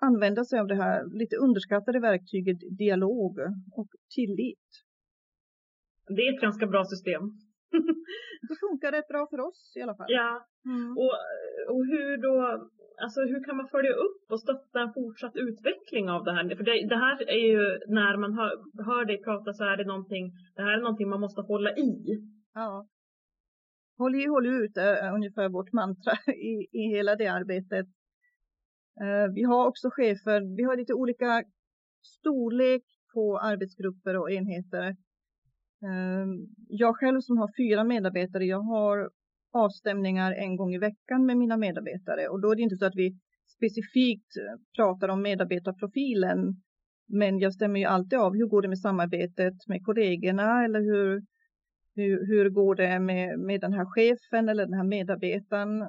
använda 0.08 0.44
sig 0.44 0.58
av 0.60 0.66
det 0.66 0.74
här 0.84 1.18
lite 1.20 1.36
underskattade 1.36 2.00
verktyget 2.00 2.60
dialog 2.78 3.38
och 3.78 3.90
tillit. 4.14 4.68
Det 6.16 6.22
är 6.22 6.34
ett 6.34 6.40
ganska 6.40 6.66
bra 6.66 6.84
system. 6.84 7.22
det 8.48 8.56
funkar 8.64 8.92
rätt 8.92 9.08
bra 9.08 9.26
för 9.30 9.40
oss 9.48 9.72
i 9.76 9.82
alla 9.82 9.96
fall. 9.96 10.06
Ja, 10.08 10.46
mm. 10.64 10.90
och, 11.02 11.14
och 11.74 11.82
hur 11.92 12.10
då, 12.26 12.34
alltså 13.04 13.20
hur 13.20 13.44
kan 13.44 13.56
man 13.56 13.68
följa 13.68 13.92
upp 14.06 14.24
och 14.32 14.40
stötta 14.40 14.80
en 14.80 14.92
fortsatt 14.92 15.36
utveckling 15.36 16.10
av 16.10 16.24
det 16.24 16.32
här? 16.32 16.56
För 16.56 16.64
det, 16.64 16.88
det 16.92 17.00
här 17.04 17.16
är 17.38 17.44
ju, 17.52 17.62
när 17.98 18.16
man 18.16 18.32
hör, 18.38 18.52
hör 18.88 19.04
dig 19.04 19.22
prata 19.22 19.52
så 19.52 19.64
är 19.64 19.76
det 19.76 19.84
någonting, 19.84 20.24
det 20.56 20.62
här 20.62 20.72
är 20.78 20.82
någonting 20.82 21.08
man 21.08 21.20
måste 21.20 21.40
hålla 21.40 21.70
i. 21.76 21.92
Ja. 22.54 22.86
Håll 23.98 24.14
i, 24.14 24.26
håll 24.26 24.46
ut 24.46 24.76
är 24.76 25.14
ungefär 25.14 25.48
vårt 25.48 25.72
mantra 25.72 26.12
i, 26.50 26.52
i 26.80 26.82
hela 26.94 27.16
det 27.16 27.26
arbetet. 27.26 27.86
Eh, 29.00 29.32
vi 29.34 29.42
har 29.42 29.66
också 29.66 29.90
chefer, 29.90 30.56
vi 30.56 30.62
har 30.62 30.76
lite 30.76 30.94
olika 30.94 31.44
storlek 32.02 32.82
på 33.14 33.38
arbetsgrupper 33.38 34.16
och 34.16 34.30
enheter. 34.30 34.96
Ehm, 35.84 36.46
jag 36.68 36.96
själv 36.96 37.20
som 37.20 37.38
har 37.38 37.50
fyra 37.56 37.84
medarbetare, 37.84 38.44
jag 38.44 38.60
har 38.60 39.10
avstämningar 39.52 40.32
en 40.32 40.56
gång 40.56 40.74
i 40.74 40.78
veckan 40.78 41.26
med 41.26 41.36
mina 41.36 41.56
medarbetare 41.56 42.28
och 42.28 42.40
då 42.40 42.50
är 42.50 42.56
det 42.56 42.62
inte 42.62 42.76
så 42.76 42.86
att 42.86 42.96
vi 42.96 43.18
specifikt 43.56 44.36
eh, 44.36 44.60
pratar 44.76 45.08
om 45.08 45.22
medarbetarprofilen. 45.22 46.38
Men 47.08 47.38
jag 47.38 47.54
stämmer 47.54 47.80
ju 47.80 47.86
alltid 47.86 48.18
av 48.18 48.34
hur 48.34 48.46
går 48.46 48.62
det 48.62 48.68
med 48.68 48.78
samarbetet 48.78 49.54
med 49.68 49.84
kollegorna 49.84 50.64
eller 50.64 50.80
hur, 50.80 51.22
hur, 51.94 52.26
hur 52.26 52.50
går 52.50 52.74
det 52.74 52.98
med, 53.00 53.38
med 53.38 53.60
den 53.60 53.72
här 53.72 53.84
chefen 53.84 54.48
eller 54.48 54.66
den 54.66 54.74
här 54.74 54.84
medarbetaren 54.84 55.82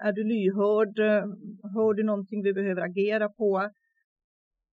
är 0.00 0.12
du 0.12 0.24
lyhörd? 0.24 0.98
Hör 1.74 1.94
du 1.94 2.02
någonting 2.02 2.42
vi 2.42 2.52
behöver 2.52 2.82
agera 2.82 3.28
på? 3.28 3.70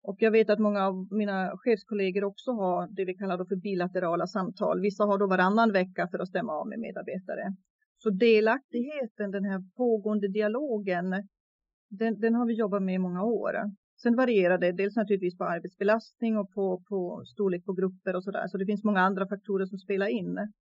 Och 0.02 0.16
jag 0.18 0.30
vet 0.30 0.50
att 0.50 0.58
många 0.58 0.86
av 0.86 1.08
mina 1.10 1.52
chefskollegor 1.56 2.24
också 2.24 2.52
har 2.52 2.88
det 2.90 3.04
vi 3.04 3.14
kallar 3.14 3.44
för 3.44 3.56
bilaterala 3.56 4.26
samtal. 4.26 4.80
Vissa 4.80 5.04
har 5.04 5.18
då 5.18 5.26
varannan 5.26 5.72
vecka 5.72 6.08
för 6.10 6.18
att 6.18 6.28
stämma 6.28 6.52
av 6.52 6.68
med 6.68 6.78
medarbetare. 6.78 7.54
Så 7.98 8.10
delaktigheten, 8.10 9.30
den 9.30 9.44
här 9.44 9.62
pågående 9.76 10.28
dialogen 10.28 11.28
den, 11.98 12.20
den 12.20 12.34
har 12.34 12.46
vi 12.46 12.54
jobbat 12.54 12.82
med 12.82 12.94
i 12.94 12.98
många 12.98 13.22
år. 13.22 13.54
Sen 14.02 14.16
varierar 14.16 14.58
det 14.58 14.72
dels 14.72 14.96
naturligtvis 14.96 15.38
på 15.38 15.44
arbetsbelastning 15.44 16.38
och 16.38 16.50
på, 16.52 16.82
på 16.88 17.22
storlek 17.24 17.64
på 17.64 17.72
grupper 17.72 18.16
och 18.16 18.24
sådär. 18.24 18.46
Så 18.48 18.58
det 18.58 18.66
finns 18.66 18.84
många 18.84 19.00
andra 19.00 19.28
faktorer 19.28 19.66
som 19.66 19.78
spelar 19.78 20.06
in. 20.06 20.52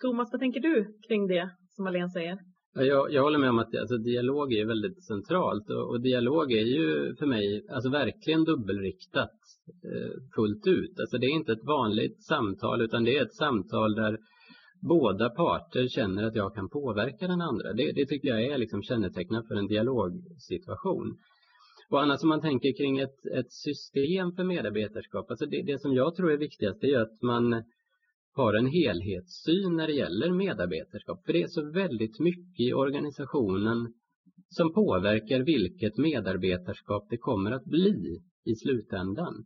Thomas, 0.00 0.32
vad 0.32 0.40
tänker 0.40 0.60
du 0.60 0.98
kring 1.08 1.26
det 1.26 1.50
som 1.68 1.86
Alen 1.86 2.10
säger? 2.10 2.38
Jag, 2.74 3.12
jag 3.12 3.22
håller 3.22 3.38
med 3.38 3.50
om 3.50 3.58
att 3.58 3.76
alltså, 3.76 3.96
dialog 3.96 4.52
är 4.52 4.66
väldigt 4.66 5.04
centralt 5.04 5.70
och, 5.70 5.90
och, 5.90 6.00
dialog 6.00 6.52
är 6.52 6.66
ju 6.76 7.14
för 7.18 7.26
mig 7.26 7.66
alltså, 7.70 7.90
verkligen 7.90 8.44
dubbelriktat 8.44 9.38
eh, 9.84 10.12
fullt 10.34 10.66
ut. 10.66 11.00
Alltså, 11.00 11.18
det 11.18 11.26
är 11.26 11.30
inte 11.30 11.52
ett 11.52 11.66
vanligt 11.66 12.22
samtal 12.22 12.80
utan 12.82 13.04
det 13.04 13.18
är 13.18 13.22
ett 13.22 13.34
samtal 13.34 13.94
där 13.94 14.18
båda 14.80 15.30
parter 15.30 15.88
känner 15.88 16.22
att 16.22 16.36
jag 16.36 16.54
kan 16.54 16.68
påverka 16.68 17.28
den 17.28 17.40
andra. 17.40 17.72
Det, 17.72 17.92
det 17.92 18.06
tycker 18.06 18.28
jag 18.28 18.42
är 18.44 18.58
liksom 18.58 18.82
kännetecknat 18.82 19.48
för 19.48 19.54
en 19.54 19.66
dialogsituation. 19.66 21.16
Och 21.90 22.02
annars 22.02 22.22
om 22.22 22.28
man 22.28 22.40
tänker 22.40 22.76
kring 22.76 22.98
ett, 22.98 23.26
ett 23.38 23.52
system 23.52 24.32
för 24.32 24.44
medarbetarskap, 24.44 25.30
alltså 25.30 25.46
det, 25.46 25.62
det 25.62 25.78
som 25.80 25.94
jag 25.94 26.14
tror 26.16 26.32
är 26.32 26.36
viktigast 26.36 26.84
är 26.84 26.98
att 26.98 27.22
man 27.22 27.62
har 28.34 28.54
en 28.54 28.66
helhetssyn 28.66 29.76
när 29.76 29.86
det 29.86 29.92
gäller 29.92 30.32
medarbetarskap. 30.32 31.24
För 31.26 31.32
det 31.32 31.42
är 31.42 31.48
så 31.48 31.70
väldigt 31.70 32.20
mycket 32.20 32.60
i 32.60 32.72
organisationen 32.72 33.92
som 34.48 34.72
påverkar 34.72 35.40
vilket 35.40 35.96
medarbetarskap 35.96 37.06
det 37.10 37.16
kommer 37.16 37.50
att 37.50 37.64
bli 37.64 38.20
i 38.44 38.54
slutändan. 38.54 39.44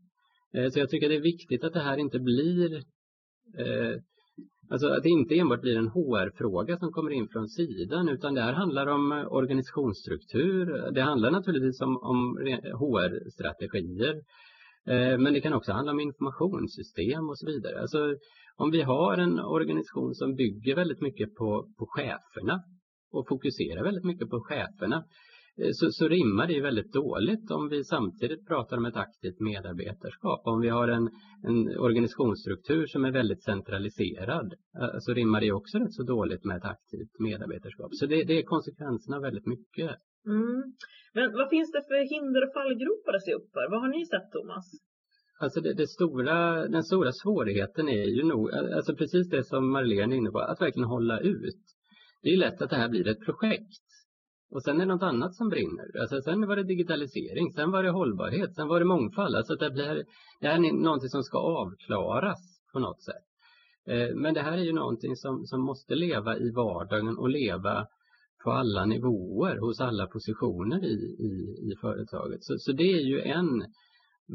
Eh, 0.54 0.68
så 0.70 0.78
jag 0.78 0.90
tycker 0.90 1.08
det 1.08 1.16
är 1.16 1.32
viktigt 1.32 1.64
att 1.64 1.72
det 1.72 1.80
här 1.80 1.98
inte 1.98 2.18
blir 2.18 2.74
eh, 3.58 3.96
Alltså 4.70 4.88
att 4.88 5.02
det 5.02 5.08
inte 5.08 5.38
enbart 5.38 5.60
blir 5.60 5.76
en 5.76 5.88
HR-fråga 5.88 6.78
som 6.78 6.92
kommer 6.92 7.10
in 7.10 7.28
från 7.28 7.48
sidan 7.48 8.08
utan 8.08 8.34
det 8.34 8.40
här 8.40 8.52
handlar 8.52 8.86
om 8.86 9.26
organisationsstruktur. 9.30 10.90
Det 10.94 11.02
handlar 11.02 11.30
naturligtvis 11.30 11.80
om, 11.80 11.96
om 11.96 12.36
HR-strategier. 12.80 14.14
Eh, 14.90 15.18
men 15.18 15.32
det 15.32 15.40
kan 15.40 15.52
också 15.52 15.72
handla 15.72 15.92
om 15.92 16.00
informationssystem 16.00 17.28
och 17.28 17.38
så 17.38 17.46
vidare. 17.46 17.80
Alltså, 17.80 18.14
om 18.56 18.70
vi 18.70 18.82
har 18.82 19.18
en 19.18 19.38
organisation 19.40 20.14
som 20.14 20.34
bygger 20.34 20.74
väldigt 20.76 21.00
mycket 21.00 21.34
på, 21.34 21.68
på 21.78 21.86
cheferna 21.88 22.62
och 23.12 23.28
fokuserar 23.28 23.84
väldigt 23.84 24.04
mycket 24.04 24.28
på 24.30 24.40
cheferna 24.40 24.96
eh, 25.60 25.70
så, 25.72 25.86
så 25.90 26.08
rimmar 26.08 26.46
det 26.46 26.60
väldigt 26.60 26.92
dåligt 26.92 27.50
om 27.50 27.68
vi 27.68 27.84
samtidigt 27.84 28.46
pratar 28.46 28.76
om 28.76 28.84
ett 28.84 28.96
aktivt 28.96 29.40
medarbetarskap. 29.40 30.40
Om 30.44 30.60
vi 30.60 30.68
har 30.68 30.88
en, 30.88 31.10
en 31.42 31.78
organisationsstruktur 31.78 32.86
som 32.86 33.04
är 33.04 33.12
väldigt 33.12 33.42
centraliserad 33.42 34.52
eh, 34.80 34.98
så 34.98 35.12
rimmar 35.14 35.40
det 35.40 35.52
också 35.52 35.78
rätt 35.78 35.94
så 35.94 36.02
dåligt 36.02 36.44
med 36.44 36.56
ett 36.56 36.64
aktivt 36.64 37.18
medarbetarskap. 37.18 37.90
Så 37.92 38.06
det, 38.06 38.24
det 38.24 38.38
är 38.38 38.42
konsekvenserna 38.42 39.20
väldigt 39.20 39.46
mycket. 39.46 39.90
Mm. 40.26 40.62
Men 41.14 41.32
vad 41.32 41.48
finns 41.50 41.70
det 41.72 41.82
för 41.88 42.00
hinder 42.14 42.40
och 42.46 42.52
fallgropar 42.58 43.14
att 43.14 43.24
se 43.24 43.32
upp 43.38 43.48
för? 43.54 43.70
Vad 43.70 43.80
har 43.80 43.88
ni 43.88 44.06
sett 44.06 44.30
Thomas? 44.32 44.66
Alltså 45.40 45.60
det, 45.60 45.74
det, 45.74 45.88
stora, 45.88 46.68
den 46.68 46.82
stora 46.82 47.12
svårigheten 47.12 47.88
är 47.88 48.08
ju 48.16 48.22
nog, 48.24 48.50
alltså 48.50 48.94
precis 48.96 49.30
det 49.30 49.44
som 49.44 49.70
Marlene 49.70 50.14
är 50.14 50.18
inne 50.18 50.30
på, 50.30 50.38
att 50.38 50.60
verkligen 50.60 50.88
hålla 50.88 51.20
ut. 51.20 51.64
Det 52.22 52.28
är 52.28 52.36
lätt 52.36 52.62
att 52.62 52.70
det 52.70 52.76
här 52.76 52.88
blir 52.88 53.08
ett 53.08 53.24
projekt. 53.24 53.86
Och 54.50 54.62
sen 54.62 54.76
är 54.76 54.86
det 54.86 54.92
något 54.92 55.02
annat 55.02 55.34
som 55.34 55.48
brinner. 55.48 56.00
Alltså 56.00 56.20
sen 56.20 56.46
var 56.48 56.56
det 56.56 56.62
digitalisering, 56.62 57.52
sen 57.52 57.70
var 57.70 57.82
det 57.82 57.90
hållbarhet, 57.90 58.54
sen 58.54 58.68
var 58.68 58.78
det 58.78 58.86
mångfald. 58.86 59.36
Alltså 59.36 59.54
det, 59.54 59.70
blir, 59.70 60.04
det 60.40 60.48
här 60.48 60.54
är 60.54 60.72
någonting 60.72 61.08
som 61.08 61.22
ska 61.22 61.38
avklaras 61.38 62.40
på 62.72 62.78
något 62.78 63.02
sätt. 63.02 63.26
Eh, 63.86 64.14
men 64.14 64.34
det 64.34 64.40
här 64.40 64.52
är 64.52 64.62
ju 64.62 64.72
någonting 64.72 65.16
som, 65.16 65.46
som 65.46 65.60
måste 65.60 65.94
leva 65.94 66.36
i 66.36 66.50
vardagen 66.50 67.18
och 67.18 67.28
leva 67.28 67.86
på 68.44 68.50
alla 68.50 68.84
nivåer 68.84 69.56
hos 69.58 69.80
alla 69.80 70.06
positioner 70.06 70.84
i, 70.84 70.94
i, 71.28 71.30
i 71.72 71.76
företaget. 71.80 72.44
Så, 72.44 72.58
så 72.58 72.72
det 72.72 72.92
är 72.92 73.00
ju 73.00 73.20
en 73.20 73.64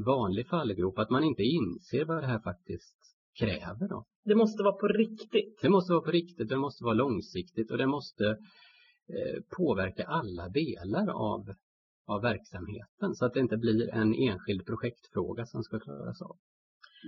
vanlig 0.05 0.47
fallgrop 0.47 0.99
att 0.99 1.09
man 1.09 1.23
inte 1.23 1.43
inser 1.43 2.05
vad 2.05 2.23
det 2.23 2.27
här 2.27 2.39
faktiskt 2.39 2.97
kräver. 3.39 3.87
Då. 3.89 4.05
Det 4.25 4.35
måste 4.35 4.63
vara 4.63 4.73
på 4.73 4.87
riktigt. 4.87 5.59
Det 5.61 5.69
måste 5.69 5.93
vara 5.93 6.03
på 6.03 6.11
riktigt, 6.11 6.49
det 6.49 6.57
måste 6.57 6.83
vara 6.83 6.93
långsiktigt 6.93 7.71
och 7.71 7.77
det 7.77 7.87
måste 7.87 8.25
eh, 9.09 9.41
påverka 9.57 10.03
alla 10.03 10.49
delar 10.49 11.07
av, 11.09 11.53
av 12.07 12.21
verksamheten 12.21 13.15
så 13.15 13.25
att 13.25 13.33
det 13.33 13.39
inte 13.39 13.57
blir 13.57 13.89
en 13.89 14.13
enskild 14.13 14.65
projektfråga 14.65 15.45
som 15.45 15.63
ska 15.63 15.79
klaras 15.79 16.21
av. 16.21 16.35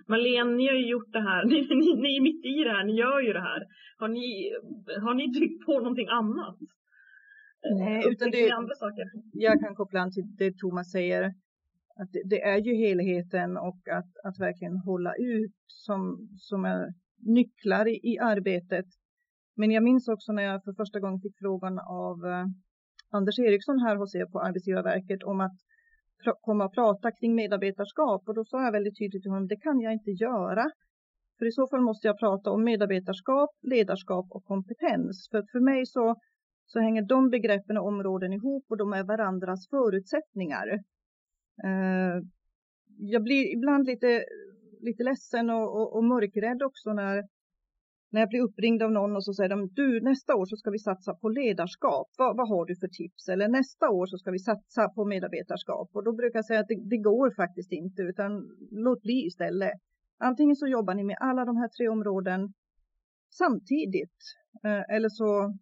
Marlene, 0.07 0.55
ni 0.55 0.67
har 0.67 0.75
ju 0.75 0.89
gjort 0.89 1.11
det 1.11 1.21
här, 1.21 1.45
ni, 1.51 1.55
ni, 1.55 2.01
ni 2.01 2.17
är 2.17 2.21
mitt 2.21 2.45
i 2.45 2.63
det 2.63 2.69
här, 2.69 2.83
ni 2.83 2.95
gör 2.95 3.19
ju 3.21 3.33
det 3.33 3.41
här. 3.41 3.61
Har 3.97 4.07
ni, 4.07 4.51
har 5.01 5.13
ni 5.13 5.33
tryckt 5.33 5.65
på 5.65 5.79
någonting 5.79 6.07
annat? 6.07 6.57
Nej, 7.71 8.03
utan 8.11 8.31
det, 8.31 8.51
andra 8.51 8.75
saker? 8.75 9.05
jag 9.33 9.59
kan 9.59 9.75
koppla 9.75 9.99
an 9.99 10.11
till 10.11 10.35
det 10.37 10.57
Thomas 10.57 10.91
säger 10.91 11.23
att 11.95 12.11
det, 12.11 12.21
det, 12.25 12.41
är 12.41 12.57
ju 12.57 12.75
helheten 12.75 13.57
och 13.57 13.87
att, 13.91 14.11
att 14.23 14.39
verkligen 14.39 14.77
hålla 14.77 15.13
ut 15.15 15.55
som, 15.67 16.29
som 16.37 16.65
är 16.65 16.93
nycklar 17.17 17.87
i, 17.87 17.99
i 18.03 18.19
arbetet. 18.19 18.85
Men 19.55 19.71
jag 19.71 19.83
minns 19.83 20.07
också 20.07 20.31
när 20.31 20.43
jag 20.43 20.63
för 20.63 20.73
första 20.73 20.99
gången 20.99 21.19
fick 21.19 21.37
frågan 21.39 21.79
av 21.79 22.25
eh, 22.25 22.45
Anders 23.09 23.39
Eriksson 23.39 23.79
här 23.79 23.95
hos 23.95 24.15
er 24.15 24.25
på 24.25 24.39
Arbetsgivarverket 24.39 25.23
om 25.23 25.41
att 25.41 25.57
komma 26.41 26.65
och 26.65 26.73
prata 26.73 27.11
kring 27.11 27.35
medarbetarskap 27.35 28.27
och 28.27 28.35
då 28.35 28.45
sa 28.45 28.63
jag 28.63 28.71
väldigt 28.71 28.97
tydligt 28.97 29.21
till 29.23 29.31
honom 29.31 29.47
det 29.47 29.57
kan 29.57 29.79
jag 29.79 29.93
inte 29.93 30.11
göra. 30.11 30.65
För 31.37 31.45
i 31.45 31.51
så 31.51 31.67
fall 31.67 31.81
måste 31.81 32.07
jag 32.07 32.19
prata 32.19 32.51
om 32.51 32.63
medarbetarskap, 32.63 33.49
ledarskap 33.61 34.25
och 34.29 34.45
kompetens. 34.45 35.27
För 35.31 35.43
för 35.51 35.59
mig 35.59 35.85
så, 35.85 36.15
så 36.65 36.79
hänger 36.79 37.01
de 37.01 37.29
begreppen 37.29 37.77
och 37.77 37.87
områden 37.87 38.33
ihop 38.33 38.65
och 38.69 38.77
de 38.77 38.93
är 38.93 39.03
varandras 39.03 39.69
förutsättningar. 39.69 40.67
Eh, 41.63 42.21
jag 42.97 43.23
blir 43.23 43.53
ibland 43.55 43.85
lite, 43.85 44.25
lite 44.79 45.03
ledsen 45.03 45.49
och, 45.49 45.81
och, 45.81 45.95
och 45.95 46.03
mörkrädd 46.03 46.63
också 46.63 46.93
när, 46.93 47.23
när 48.09 48.21
jag 48.21 48.29
blir 48.29 48.41
uppringd 48.41 48.83
av 48.83 48.91
någon 48.91 49.15
och 49.15 49.25
så 49.25 49.33
säger 49.33 49.49
de 49.49 49.67
du 49.73 50.01
nästa 50.01 50.35
år 50.35 50.45
så 50.45 50.57
ska 50.57 50.71
vi 50.71 50.79
satsa 50.79 51.13
på 51.13 51.29
ledarskap. 51.29 52.07
Vad, 52.17 52.37
vad 52.37 52.49
har 52.49 52.65
du 52.65 52.75
för 52.75 52.87
tips? 52.87 53.29
Eller 53.29 53.47
nästa 53.47 53.89
år 53.89 54.05
så 54.05 54.17
ska 54.17 54.31
vi 54.31 54.39
satsa 54.39 54.89
på 54.89 55.05
medarbetarskap. 55.05 55.89
Och 55.93 56.03
då 56.03 56.13
brukar 56.13 56.37
jag 56.37 56.45
säga 56.45 56.59
att 56.59 56.67
det, 56.67 56.89
det 56.89 56.97
går 56.97 57.31
faktiskt 57.35 57.71
inte 57.71 58.01
utan 58.01 58.49
låt 58.71 59.01
bli 59.01 59.25
istället. 59.25 59.73
Antingen 60.17 60.55
så 60.55 60.67
jobbar 60.67 60.93
ni 60.93 61.03
med 61.03 61.17
alla 61.19 61.45
de 61.45 61.57
här 61.57 61.67
tre 61.67 61.87
områden 61.87 62.53
samtidigt. 63.29 64.17
Eh, 64.63 64.95
eller 64.95 65.09
så, 65.09 65.57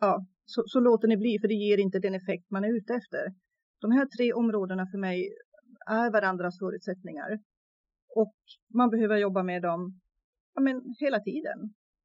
ja, 0.00 0.26
så, 0.44 0.62
så 0.66 0.80
låter 0.80 1.08
ni 1.08 1.16
bli 1.16 1.38
för 1.40 1.48
det 1.48 1.54
ger 1.54 1.78
inte 1.78 1.98
den 1.98 2.14
effekt 2.14 2.50
man 2.50 2.64
är 2.64 2.76
ute 2.76 2.94
efter. 2.94 3.34
De 3.80 3.92
här 3.92 4.06
tre 4.06 4.32
områdena 4.32 4.86
för 4.86 4.98
mig 4.98 5.28
är 5.86 6.10
varandras 6.10 6.58
förutsättningar. 6.58 7.38
Och 8.16 8.34
man 8.74 8.90
behöver 8.90 9.16
jobba 9.16 9.42
med 9.42 9.62
dem 9.62 10.00
ja, 10.54 10.60
men, 10.60 10.94
hela 10.98 11.20
tiden. 11.20 11.58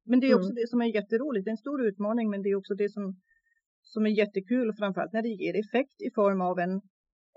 Men 0.04 0.20
det 0.20 0.26
är 0.26 0.34
också 0.34 0.50
mm. 0.50 0.54
det 0.54 0.68
som 0.68 0.80
är 0.80 0.94
jätteroligt. 0.94 1.44
Det 1.44 1.48
är 1.48 1.58
en 1.58 1.66
stor 1.66 1.86
utmaning 1.86 2.30
men 2.30 2.42
det 2.42 2.48
är 2.48 2.56
också 2.56 2.74
det 2.74 2.92
som, 2.92 3.16
som 3.82 4.06
är 4.06 4.10
jättekul 4.10 4.72
framförallt 4.78 5.12
när 5.12 5.22
det 5.22 5.28
ger 5.28 5.60
effekt 5.60 6.00
i 6.00 6.10
form 6.14 6.40
av 6.40 6.58
en, 6.58 6.80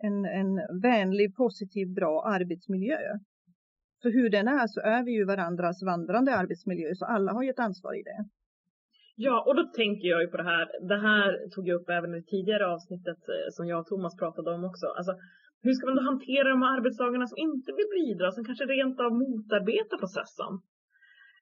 en, 0.03 0.25
en 0.25 0.81
vänlig, 0.81 1.35
positiv, 1.35 1.93
bra 1.93 2.23
arbetsmiljö. 2.25 2.99
För 4.01 4.09
hur 4.09 4.29
den 4.29 4.47
är 4.47 4.67
så 4.67 4.79
är 4.79 5.03
vi 5.03 5.11
ju 5.11 5.25
varandras 5.25 5.83
vandrande 5.83 6.35
arbetsmiljö 6.35 6.95
så 6.95 7.05
alla 7.05 7.31
har 7.33 7.43
ju 7.43 7.49
ett 7.49 7.59
ansvar 7.59 7.99
i 7.99 8.03
det. 8.03 8.29
Ja, 9.25 9.35
och 9.47 9.55
då 9.55 9.63
tänker 9.63 10.07
jag 10.13 10.21
ju 10.21 10.27
på 10.33 10.37
det 10.37 10.49
här. 10.53 10.65
Det 10.91 10.99
här 11.07 11.27
tog 11.53 11.67
jag 11.67 11.75
upp 11.79 11.89
även 11.89 12.13
i 12.13 12.19
det 12.19 12.27
tidigare 12.33 12.65
avsnittet 12.75 13.21
eh, 13.35 13.47
som 13.55 13.65
jag 13.67 13.79
och 13.79 13.87
Thomas 13.87 14.15
pratade 14.21 14.49
om 14.55 14.63
också. 14.71 14.87
Alltså, 14.97 15.13
hur 15.63 15.73
ska 15.73 15.87
man 15.87 15.99
då 15.99 16.03
hantera 16.11 16.47
de 16.49 16.61
här 16.61 16.73
arbetstagarna 16.77 17.27
som 17.27 17.37
inte 17.47 17.69
vill 17.77 17.89
bidra, 17.99 18.31
som 18.31 18.45
kanske 18.45 18.65
rent 18.65 18.99
av 18.99 19.11
motarbetar 19.21 19.97
processen? 20.03 20.53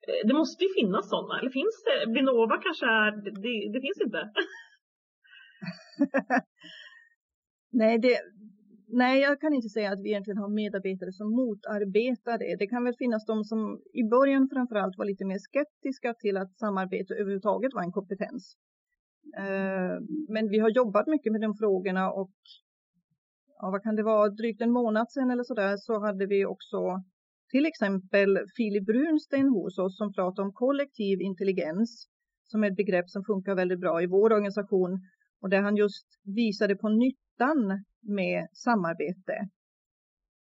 Eh, 0.06 0.20
det 0.28 0.34
måste 0.40 0.64
ju 0.64 0.70
finnas 0.80 1.04
sådana, 1.12 1.34
eller 1.38 1.52
finns 1.60 1.76
det? 1.88 1.98
Vinnova 2.16 2.56
kanske 2.66 2.86
är, 2.86 3.10
det, 3.44 3.56
det 3.74 3.80
finns 3.86 4.00
inte. 4.06 4.20
Nej, 7.80 7.94
det, 8.04 8.14
nej, 8.88 9.20
jag 9.20 9.40
kan 9.40 9.54
inte 9.54 9.68
säga 9.68 9.92
att 9.92 10.02
vi 10.02 10.08
egentligen 10.08 10.38
har 10.38 10.48
medarbetare 10.48 11.12
som 11.12 11.30
motarbetar 11.30 12.38
det. 12.38 12.56
Det 12.58 12.66
kan 12.66 12.84
väl 12.84 12.94
finnas 12.98 13.26
de 13.26 13.44
som 13.44 13.80
i 13.92 14.04
början 14.04 14.48
framförallt 14.52 14.98
var 14.98 15.04
lite 15.04 15.24
mer 15.24 15.38
skeptiska 15.38 16.14
till 16.14 16.36
att 16.36 16.58
samarbete 16.58 17.14
överhuvudtaget 17.14 17.74
var 17.74 17.82
en 17.82 17.92
kompetens. 17.92 18.56
Eh, 19.36 19.96
men 20.28 20.48
vi 20.48 20.58
har 20.58 20.70
jobbat 20.70 21.06
mycket 21.06 21.32
med 21.32 21.40
de 21.40 21.54
frågorna 21.54 22.12
och 22.12 22.36
ja, 23.58 23.70
vad 23.70 23.82
kan 23.82 23.96
det 23.96 24.02
vara, 24.02 24.28
drygt 24.28 24.60
en 24.60 24.70
månad 24.70 25.10
sedan 25.10 25.30
eller 25.30 25.42
så 25.42 25.54
där 25.54 25.76
så 25.76 26.00
hade 26.00 26.26
vi 26.26 26.46
också 26.46 27.02
till 27.50 27.66
exempel 27.66 28.38
Filip 28.56 28.86
Brunsten 28.86 29.48
hos 29.48 29.78
oss 29.78 29.96
som 29.96 30.12
pratar 30.12 30.42
om 30.42 30.52
kollektiv 30.52 31.20
intelligens 31.20 32.08
som 32.44 32.64
är 32.64 32.70
ett 32.70 32.76
begrepp 32.76 33.08
som 33.10 33.24
funkar 33.24 33.54
väldigt 33.54 33.80
bra 33.80 34.02
i 34.02 34.06
vår 34.06 34.32
organisation 34.32 35.00
och 35.40 35.50
där 35.50 35.62
han 35.62 35.76
just 35.76 36.06
visade 36.24 36.76
på 36.76 36.88
nyttan 36.88 37.84
med 38.02 38.48
samarbete. 38.52 39.48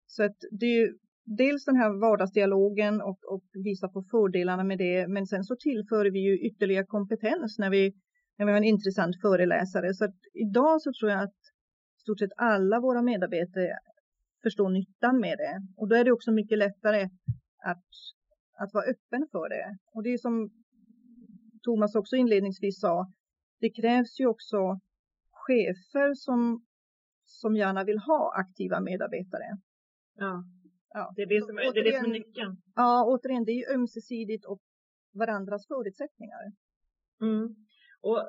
Så 0.06 0.22
att 0.24 0.36
det 0.50 0.66
är 0.66 0.80
ju 0.80 0.98
dels 1.24 1.64
den 1.64 1.76
här 1.76 2.00
vardagsdialogen 2.00 3.00
och, 3.00 3.18
och 3.24 3.44
visa 3.52 3.88
på 3.88 4.04
fördelarna 4.10 4.64
med 4.64 4.78
det. 4.78 5.08
Men 5.08 5.26
sen 5.26 5.44
så 5.44 5.56
tillför 5.56 6.10
vi 6.10 6.18
ju 6.18 6.38
ytterligare 6.38 6.86
kompetens 6.86 7.58
när 7.58 7.70
vi, 7.70 7.94
när 8.38 8.46
vi 8.46 8.52
har 8.52 8.58
en 8.58 8.64
intressant 8.64 9.20
föreläsare. 9.20 9.94
Så 9.94 10.04
att 10.04 10.16
idag 10.32 10.82
så 10.82 10.92
tror 10.92 11.10
jag 11.10 11.22
att 11.22 11.40
stort 12.00 12.18
sett 12.18 12.36
alla 12.36 12.80
våra 12.80 13.02
medarbetare 13.02 13.78
förstår 14.42 14.68
nyttan 14.68 15.20
med 15.20 15.38
det. 15.38 15.54
Och 15.76 15.88
då 15.88 15.94
är 15.96 16.04
det 16.04 16.12
också 16.12 16.32
mycket 16.32 16.58
lättare 16.58 17.02
att, 17.64 17.88
att 18.58 18.74
vara 18.74 18.84
öppen 18.84 19.26
för 19.32 19.48
det. 19.48 19.76
Och 19.94 20.02
det 20.02 20.12
är 20.12 20.18
som 20.18 20.50
Thomas 21.62 21.94
också 21.94 22.16
inledningsvis 22.16 22.80
sa, 22.80 23.12
det 23.60 23.70
krävs 23.70 24.20
ju 24.20 24.26
också 24.26 24.80
chefer 25.30 26.14
som, 26.14 26.64
som 27.40 27.56
gärna 27.56 27.84
vill 27.84 27.98
ha 27.98 28.32
aktiva 28.34 28.80
medarbetare. 28.80 29.48
Ja, 30.16 30.44
ja. 30.94 31.12
Det, 31.16 31.22
är 31.22 31.26
det, 31.26 31.46
som 31.46 31.58
är, 31.58 31.72
det 31.74 31.80
är 31.80 31.84
det 31.84 31.98
som 32.02 32.10
är 32.10 32.18
nyckeln. 32.18 32.56
Ja, 32.74 33.04
återigen, 33.06 33.44
det 33.44 33.52
är 33.52 33.60
ju 33.62 33.74
ömsesidigt 33.74 34.44
och 34.44 34.60
varandras 35.14 35.66
förutsättningar. 35.68 36.42
Mm. 37.20 37.44
Och 38.00 38.20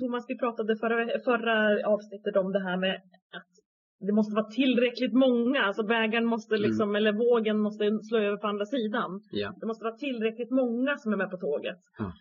Thomas, 0.00 0.24
vi 0.28 0.38
pratade 0.38 0.76
förra, 0.76 1.20
förra 1.24 1.88
avsnittet 1.88 2.36
om 2.36 2.52
det 2.52 2.62
här 2.62 2.76
med 2.76 2.96
att 3.38 3.52
det 4.00 4.12
måste 4.12 4.34
vara 4.34 4.50
tillräckligt 4.50 5.12
många, 5.12 5.60
alltså 5.62 5.82
bägaren 5.82 6.24
måste 6.24 6.54
mm. 6.54 6.68
liksom, 6.68 6.88
mm. 6.88 6.96
eller 6.96 7.12
vågen 7.12 7.58
måste 7.58 7.84
slå 8.08 8.18
över 8.18 8.36
på 8.36 8.46
andra 8.46 8.66
sidan. 8.66 9.20
Ja. 9.32 9.54
Det 9.60 9.66
måste 9.66 9.84
vara 9.84 9.96
tillräckligt 9.96 10.50
många 10.50 10.96
som 10.96 11.12
är 11.12 11.16
med 11.16 11.30
på 11.30 11.36
tåget. 11.36 11.80
Ja. 11.98 12.12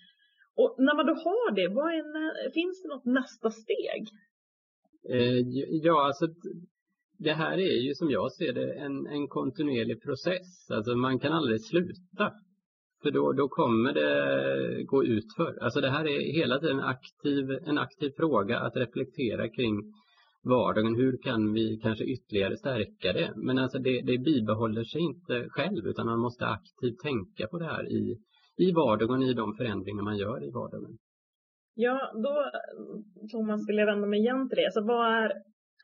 Och 0.56 0.76
när 0.78 0.96
man 0.96 1.06
då 1.06 1.14
har 1.14 1.52
det, 1.52 1.68
vad 1.68 1.94
är, 1.94 2.52
finns 2.60 2.82
det 2.82 2.90
något 2.90 3.06
nästa 3.06 3.50
steg? 3.52 4.02
Eh, 5.10 5.40
ja, 5.84 6.06
alltså 6.08 6.28
det 7.20 7.34
här 7.34 7.58
är 7.58 7.82
ju 7.88 7.94
som 7.96 8.10
jag 8.10 8.32
ser 8.32 8.54
det 8.54 8.74
en, 8.74 9.08
en 9.08 9.28
kontinuerlig 9.28 10.04
process. 10.04 10.72
Alltså 10.72 10.96
man 10.96 11.20
kan 11.20 11.34
aldrig 11.34 11.62
sluta. 11.62 12.32
För 13.02 13.12
då, 13.12 13.32
då 13.34 13.48
kommer 13.48 13.94
det 13.94 14.84
gå 14.84 15.04
utför. 15.04 15.58
Alltså 15.62 15.82
det 15.82 15.90
här 15.90 16.08
är 16.08 16.34
hela 16.34 16.60
tiden 16.60 16.80
aktiv, 16.80 17.52
en 17.66 17.78
aktiv 17.78 18.12
fråga 18.18 18.60
att 18.60 18.76
reflektera 18.76 19.50
kring 19.50 19.94
vardagen. 20.44 20.96
Hur 20.96 21.18
kan 21.18 21.54
vi 21.54 21.80
kanske 21.84 22.04
ytterligare 22.06 22.58
stärka 22.58 23.14
det? 23.14 23.34
Men 23.36 23.58
alltså 23.58 23.80
det, 23.80 24.02
det 24.02 24.18
bibehåller 24.18 24.84
sig 24.84 25.02
inte 25.02 25.50
själv 25.50 25.88
utan 25.88 26.06
man 26.06 26.20
måste 26.20 26.46
aktivt 26.46 27.00
tänka 27.00 27.48
på 27.48 27.60
det 27.60 27.66
här 27.66 27.92
i, 27.92 28.18
i 28.58 28.72
vardagen, 28.72 29.24
i 29.24 29.34
de 29.34 29.54
förändringar 29.54 30.04
man 30.04 30.18
gör 30.18 30.44
i 30.44 30.52
vardagen. 30.52 30.98
Ja, 31.80 32.12
då 32.24 32.34
Thomas 33.32 33.70
vill 33.70 33.78
jag 33.78 33.86
vända 33.86 34.08
mig 34.08 34.20
igen 34.20 34.50
till 34.50 34.58
det. 34.60 34.66
Alltså 34.66 34.84
vad 34.94 35.06
är 35.22 35.32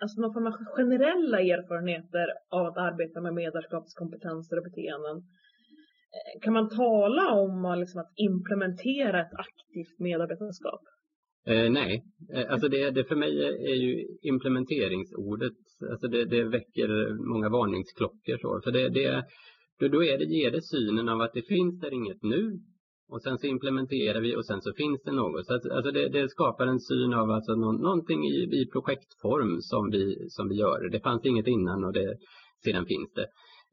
alltså 0.02 0.22
någon 0.22 0.34
form 0.34 0.48
av 0.48 0.56
generella 0.78 1.40
erfarenheter 1.40 2.28
av 2.50 2.66
att 2.66 2.78
arbeta 2.78 3.22
med 3.22 3.34
medarskapskompetenser 3.34 4.58
och 4.58 4.68
beteenden? 4.70 5.18
Eh, 6.18 6.34
kan 6.44 6.54
man 6.54 6.70
tala 6.70 7.26
om 7.44 7.80
liksom 7.80 8.02
att 8.02 8.14
implementera 8.30 9.22
ett 9.22 9.36
aktivt 9.46 10.00
medarbetarskap? 10.00 10.84
Eh, 11.48 11.72
nej, 11.72 12.04
eh, 12.36 12.52
alltså 12.52 12.68
det, 12.70 12.92
det, 12.92 13.04
för 13.04 13.16
mig 13.16 13.34
är 13.74 13.78
ju 13.86 13.94
implementeringsordet, 14.22 15.60
alltså 15.92 16.08
det, 16.08 16.26
det 16.26 16.44
väcker 16.44 16.90
många 17.34 17.50
varningsklockor. 17.50 18.38
Så. 18.38 18.62
För 18.64 18.72
det, 18.72 18.90
det, 18.90 19.24
då, 19.80 19.88
då 19.88 20.04
är 20.04 20.18
det, 20.18 20.26
ger 20.26 20.52
det 20.52 20.62
synen 20.62 21.10
av 21.10 21.22
att 21.22 21.34
det 21.34 21.48
finns 21.48 21.80
där 21.80 21.94
inget 21.94 22.24
nu 22.24 22.60
och 23.14 23.22
sen 23.22 23.38
så 23.38 23.48
implementerar 23.48 24.22
vi 24.22 24.36
och 24.36 24.46
sen 24.46 24.62
så 24.62 24.74
finns 24.74 25.02
det 25.04 25.12
något. 25.12 25.46
Så 25.46 25.54
att, 25.56 25.66
alltså 25.66 25.92
det, 25.92 26.10
det, 26.10 26.30
skapar 26.30 26.68
en 26.68 26.80
syn 26.80 27.14
av 27.14 27.32
alltså 27.32 27.56
nå, 27.56 27.72
någonting 27.72 28.26
i, 28.26 28.36
i 28.62 28.70
projektform 28.74 29.62
som 29.62 29.90
vi, 29.92 30.30
som 30.30 30.50
vi 30.50 30.56
gör. 30.56 30.90
Det 30.90 31.00
fanns 31.00 31.26
inget 31.26 31.48
innan 31.48 31.84
och 31.84 31.94
det, 31.94 32.18
sedan 32.64 32.86
finns 32.86 33.14
det. 33.14 33.28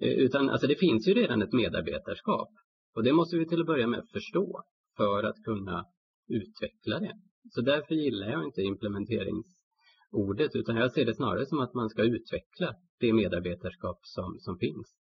Eh, 0.07 0.18
utan 0.24 0.50
alltså 0.50 0.66
det 0.66 0.74
finns 0.76 1.09
ju 1.09 1.14
redan 1.14 1.42
ett 1.42 1.53
medarbetarskap 1.53 2.48
och 2.94 3.03
det 3.05 3.12
måste 3.12 3.37
vi 3.37 3.46
till 3.46 3.61
att 3.61 3.66
börja 3.66 3.87
med 3.87 4.03
förstå 4.12 4.62
för 4.96 5.22
att 5.22 5.44
kunna 5.44 5.85
utveckla 6.29 7.00
det. 7.00 7.14
Så 7.55 7.61
därför 7.61 7.94
gillar 7.94 8.31
jag 8.31 8.44
inte 8.44 8.62
implementeringsordet 8.62 10.50
utan 10.55 10.76
jag 10.76 10.92
ser 10.92 11.05
det 11.05 11.14
snarare 11.14 11.46
som 11.46 11.59
att 11.61 11.74
man 11.74 11.88
ska 11.88 12.03
utveckla 12.03 12.74
det 13.00 13.12
medarbetarskap 13.12 13.98
som, 14.03 14.37
som 14.38 14.59
finns. 14.59 14.99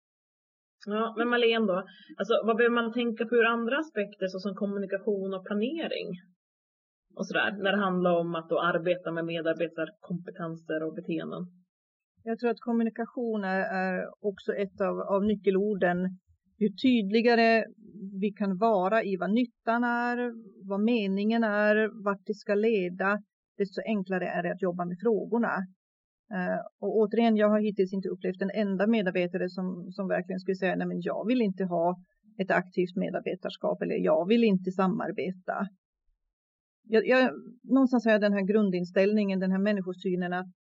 Ja, 0.85 1.13
men 1.17 1.27
Malene 1.29 1.65
då, 1.65 1.77
alltså, 2.17 2.33
vad 2.45 2.57
behöver 2.57 2.75
man 2.75 2.93
tänka 2.93 3.25
på 3.25 3.35
ur 3.35 3.45
andra 3.45 3.77
aspekter 3.79 4.27
såsom 4.27 4.55
kommunikation 4.55 5.33
och 5.33 5.45
planering? 5.45 6.09
Och 7.15 7.27
sådär, 7.27 7.51
när 7.51 7.71
det 7.71 7.83
handlar 7.83 8.19
om 8.19 8.35
att 8.35 8.49
då 8.49 8.59
arbeta 8.59 9.11
med 9.11 9.25
medarbetarkompetenser 9.25 10.83
och 10.83 10.93
beteenden. 10.93 11.43
Jag 12.23 12.39
tror 12.39 12.49
att 12.49 12.59
kommunikation 12.59 13.43
är, 13.43 13.59
är 13.59 14.05
också 14.19 14.53
ett 14.53 14.81
av, 14.81 14.99
av 14.99 15.23
nyckelorden. 15.23 15.97
Ju 16.57 16.69
tydligare 16.69 17.65
vi 18.21 18.31
kan 18.31 18.57
vara 18.57 19.03
i 19.03 19.17
vad 19.17 19.33
nyttan 19.33 19.83
är, 19.83 20.17
vad 20.69 20.79
meningen 20.79 21.43
är, 21.43 22.03
vart 22.03 22.25
det 22.25 22.33
ska 22.33 22.55
leda, 22.55 23.21
desto 23.57 23.81
enklare 23.85 24.27
är 24.27 24.43
det 24.43 24.51
att 24.51 24.61
jobba 24.61 24.85
med 24.85 24.97
frågorna. 25.01 25.53
Uh, 26.33 26.59
och 26.79 26.97
återigen, 26.97 27.37
jag 27.37 27.49
har 27.49 27.59
hittills 27.59 27.93
inte 27.93 28.09
upplevt 28.09 28.41
en 28.41 28.51
enda 28.51 28.87
medarbetare 28.87 29.49
som, 29.49 29.91
som 29.91 30.07
verkligen 30.07 30.39
skulle 30.39 30.55
säga, 30.55 30.75
nej 30.75 30.87
men 30.87 31.01
jag 31.01 31.27
vill 31.27 31.41
inte 31.41 31.63
ha 31.63 31.97
ett 32.37 32.51
aktivt 32.51 32.95
medarbetarskap 32.95 33.81
eller 33.81 33.95
jag 33.95 34.27
vill 34.27 34.43
inte 34.43 34.71
samarbeta. 34.71 35.67
Jag, 36.83 37.07
jag, 37.07 37.31
någonstans 37.63 38.05
har 38.05 38.11
jag 38.11 38.21
den 38.21 38.33
här 38.33 38.41
grundinställningen, 38.41 39.39
den 39.39 39.51
här 39.51 39.59
människosynen 39.59 40.33
att 40.33 40.55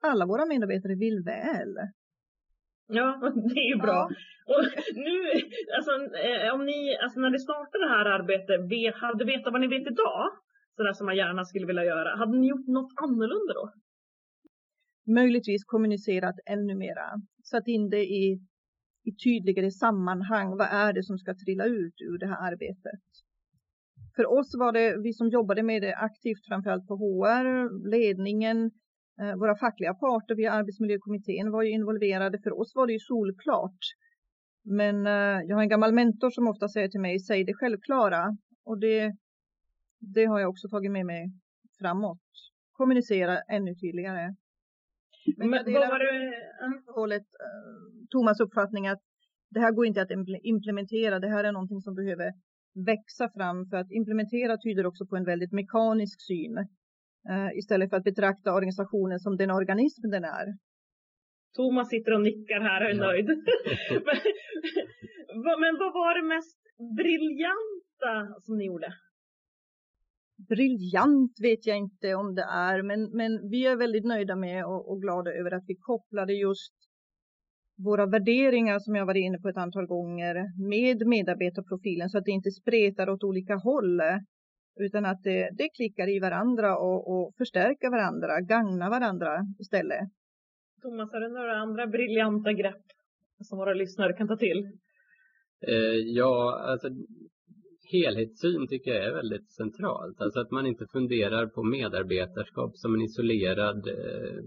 alla 0.00 0.26
våra 0.26 0.46
medarbetare 0.46 0.94
vill 0.94 1.22
väl. 1.24 1.74
Ja, 2.88 3.08
det 3.54 3.60
är 3.60 3.68
ju 3.74 3.76
bra. 3.76 4.08
Ja. 4.08 4.10
Och 4.52 4.64
nu, 5.06 5.16
alltså, 5.76 5.92
eh, 6.28 6.54
om 6.54 6.66
ni, 6.66 6.96
alltså 7.02 7.20
när 7.20 7.30
ni 7.30 7.38
startade 7.38 7.84
det 7.84 7.94
här 7.96 8.06
arbetet, 8.18 8.94
hade 8.94 9.24
vetat 9.24 9.52
vad 9.52 9.60
ni 9.60 9.68
vet 9.76 9.92
idag, 9.92 10.22
sådär 10.76 10.92
som 10.92 11.06
man 11.06 11.16
gärna 11.16 11.44
skulle 11.44 11.66
vilja 11.66 11.84
göra, 11.84 12.16
hade 12.16 12.38
ni 12.38 12.48
gjort 12.48 12.66
något 12.66 12.92
annorlunda 13.04 13.52
då? 13.54 13.72
Möjligtvis 15.06 15.64
kommunicerat 15.64 16.34
ännu 16.46 16.74
mera. 16.74 17.06
Satt 17.44 17.68
in 17.68 17.90
det 17.90 18.04
i, 18.04 18.40
i 19.04 19.12
tydligare 19.24 19.70
sammanhang. 19.70 20.50
Vad 20.56 20.68
är 20.70 20.92
det 20.92 21.02
som 21.02 21.18
ska 21.18 21.34
trilla 21.34 21.64
ut 21.64 21.94
ur 22.00 22.18
det 22.18 22.26
här 22.26 22.52
arbetet? 22.52 23.00
För 24.16 24.38
oss 24.38 24.54
var 24.58 24.72
det, 24.72 25.02
vi 25.02 25.12
som 25.12 25.28
jobbade 25.28 25.62
med 25.62 25.82
det 25.82 25.96
aktivt, 25.96 26.46
framförallt 26.48 26.86
på 26.86 26.96
HR, 26.96 27.90
ledningen, 27.90 28.70
eh, 29.20 29.34
våra 29.36 29.56
fackliga 29.56 29.94
parter 29.94 30.34
via 30.34 30.52
arbetsmiljökommittén 30.52 31.50
var 31.50 31.62
ju 31.62 31.70
involverade. 31.70 32.38
För 32.42 32.60
oss 32.60 32.72
var 32.74 32.86
det 32.86 32.92
ju 32.92 32.98
solklart. 32.98 33.78
Men 34.64 35.06
eh, 35.06 35.40
jag 35.46 35.56
har 35.56 35.62
en 35.62 35.68
gammal 35.68 35.94
mentor 35.94 36.30
som 36.30 36.48
ofta 36.48 36.68
säger 36.68 36.88
till 36.88 37.00
mig, 37.00 37.18
säg 37.20 37.44
det 37.44 37.54
självklara. 37.54 38.36
Och 38.64 38.78
det, 38.78 39.16
det 40.00 40.24
har 40.24 40.40
jag 40.40 40.50
också 40.50 40.68
tagit 40.68 40.92
med 40.92 41.06
mig 41.06 41.32
framåt. 41.78 42.30
Kommunicera 42.72 43.38
ännu 43.40 43.74
tydligare. 43.74 44.34
Men 45.36 45.52
jag 45.52 45.64
delar 45.64 46.00
hållet 46.94 47.22
uh, 47.22 48.06
Thomas 48.10 48.40
uppfattning 48.40 48.86
att 48.88 49.02
det 49.50 49.60
här 49.60 49.72
går 49.72 49.86
inte 49.86 50.02
att 50.02 50.10
implementera. 50.42 51.18
Det 51.18 51.28
här 51.28 51.44
är 51.44 51.52
någonting 51.52 51.80
som 51.80 51.94
behöver 51.94 52.32
växa 52.86 53.28
fram 53.36 53.66
för 53.70 53.76
att 53.76 53.90
implementera 53.90 54.56
tyder 54.56 54.86
också 54.86 55.06
på 55.06 55.16
en 55.16 55.24
väldigt 55.24 55.52
mekanisk 55.52 56.20
syn 56.20 56.58
uh, 57.30 57.50
istället 57.58 57.90
för 57.90 57.96
att 57.96 58.04
betrakta 58.04 58.54
organisationen 58.54 59.18
som 59.18 59.36
den 59.36 59.50
organism 59.50 60.10
den 60.10 60.24
är. 60.24 60.46
Thomas 61.56 61.88
sitter 61.88 62.12
och 62.12 62.22
nickar 62.22 62.60
här 62.60 62.84
och 62.84 62.90
är 62.90 62.94
ja. 62.94 63.06
nöjd. 63.06 63.26
men, 64.06 64.16
men 65.62 65.72
vad 65.82 65.92
var 65.92 66.22
det 66.22 66.28
mest 66.34 66.60
briljanta 66.96 68.40
som 68.40 68.58
ni 68.58 68.64
gjorde? 68.66 68.94
Briljant 70.48 71.32
vet 71.42 71.66
jag 71.66 71.76
inte 71.76 72.14
om 72.14 72.34
det 72.34 72.42
är, 72.42 72.82
men, 72.82 73.10
men 73.10 73.50
vi 73.50 73.66
är 73.66 73.76
väldigt 73.76 74.04
nöjda 74.04 74.36
med 74.36 74.64
och, 74.64 74.90
och 74.90 75.02
glada 75.02 75.32
över 75.32 75.50
att 75.54 75.64
vi 75.66 75.76
kopplade 75.76 76.32
just 76.32 76.74
våra 77.84 78.06
värderingar 78.06 78.78
som 78.78 78.94
jag 78.94 79.06
varit 79.06 79.24
inne 79.24 79.38
på 79.38 79.48
ett 79.48 79.56
antal 79.56 79.86
gånger 79.86 80.34
med 80.68 81.06
medarbetarprofilen 81.06 82.08
så 82.08 82.18
att 82.18 82.24
det 82.24 82.30
inte 82.30 82.50
spretar 82.50 83.08
åt 83.08 83.24
olika 83.24 83.54
håll 83.54 84.00
utan 84.80 85.04
att 85.04 85.22
det, 85.22 85.50
det 85.58 85.68
klickar 85.68 86.08
i 86.08 86.18
varandra 86.20 86.78
och, 86.78 87.00
och 87.12 87.34
förstärker 87.38 87.90
varandra, 87.90 88.40
gagnar 88.40 88.90
varandra 88.90 89.40
istället. 89.58 90.08
Thomas, 90.82 91.12
har 91.12 91.20
du 91.20 91.28
några 91.28 91.56
andra 91.56 91.86
briljanta 91.86 92.52
grepp 92.52 92.84
som 93.42 93.58
våra 93.58 93.74
lyssnare 93.74 94.12
kan 94.12 94.28
ta 94.28 94.36
till? 94.36 94.58
Eh, 95.68 95.96
ja, 96.18 96.60
alltså 96.66 96.88
helhetssyn 97.92 98.66
tycker 98.68 98.90
jag 98.90 99.04
är 99.04 99.14
väldigt 99.14 99.50
centralt. 99.50 100.20
Alltså 100.20 100.40
att 100.40 100.50
man 100.50 100.66
inte 100.66 100.86
funderar 100.92 101.46
på 101.46 101.62
medarbetarskap 101.62 102.76
som 102.76 102.94
en 102.94 103.02
isolerad 103.02 103.88
eh, 103.88 104.42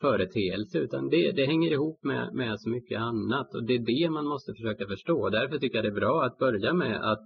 företeelse 0.00 0.78
utan 0.78 1.08
det, 1.08 1.32
det 1.32 1.46
hänger 1.46 1.72
ihop 1.72 2.04
med, 2.04 2.34
med 2.34 2.60
så 2.60 2.70
mycket 2.70 3.00
annat 3.00 3.54
och 3.54 3.64
det 3.66 3.74
är 3.74 4.02
det 4.02 4.10
man 4.10 4.26
måste 4.26 4.52
försöka 4.52 4.86
förstå. 4.86 5.28
Därför 5.28 5.58
tycker 5.58 5.76
jag 5.76 5.84
det 5.84 5.96
är 5.96 6.04
bra 6.04 6.24
att 6.24 6.38
börja 6.38 6.72
med 6.72 7.10
att 7.12 7.24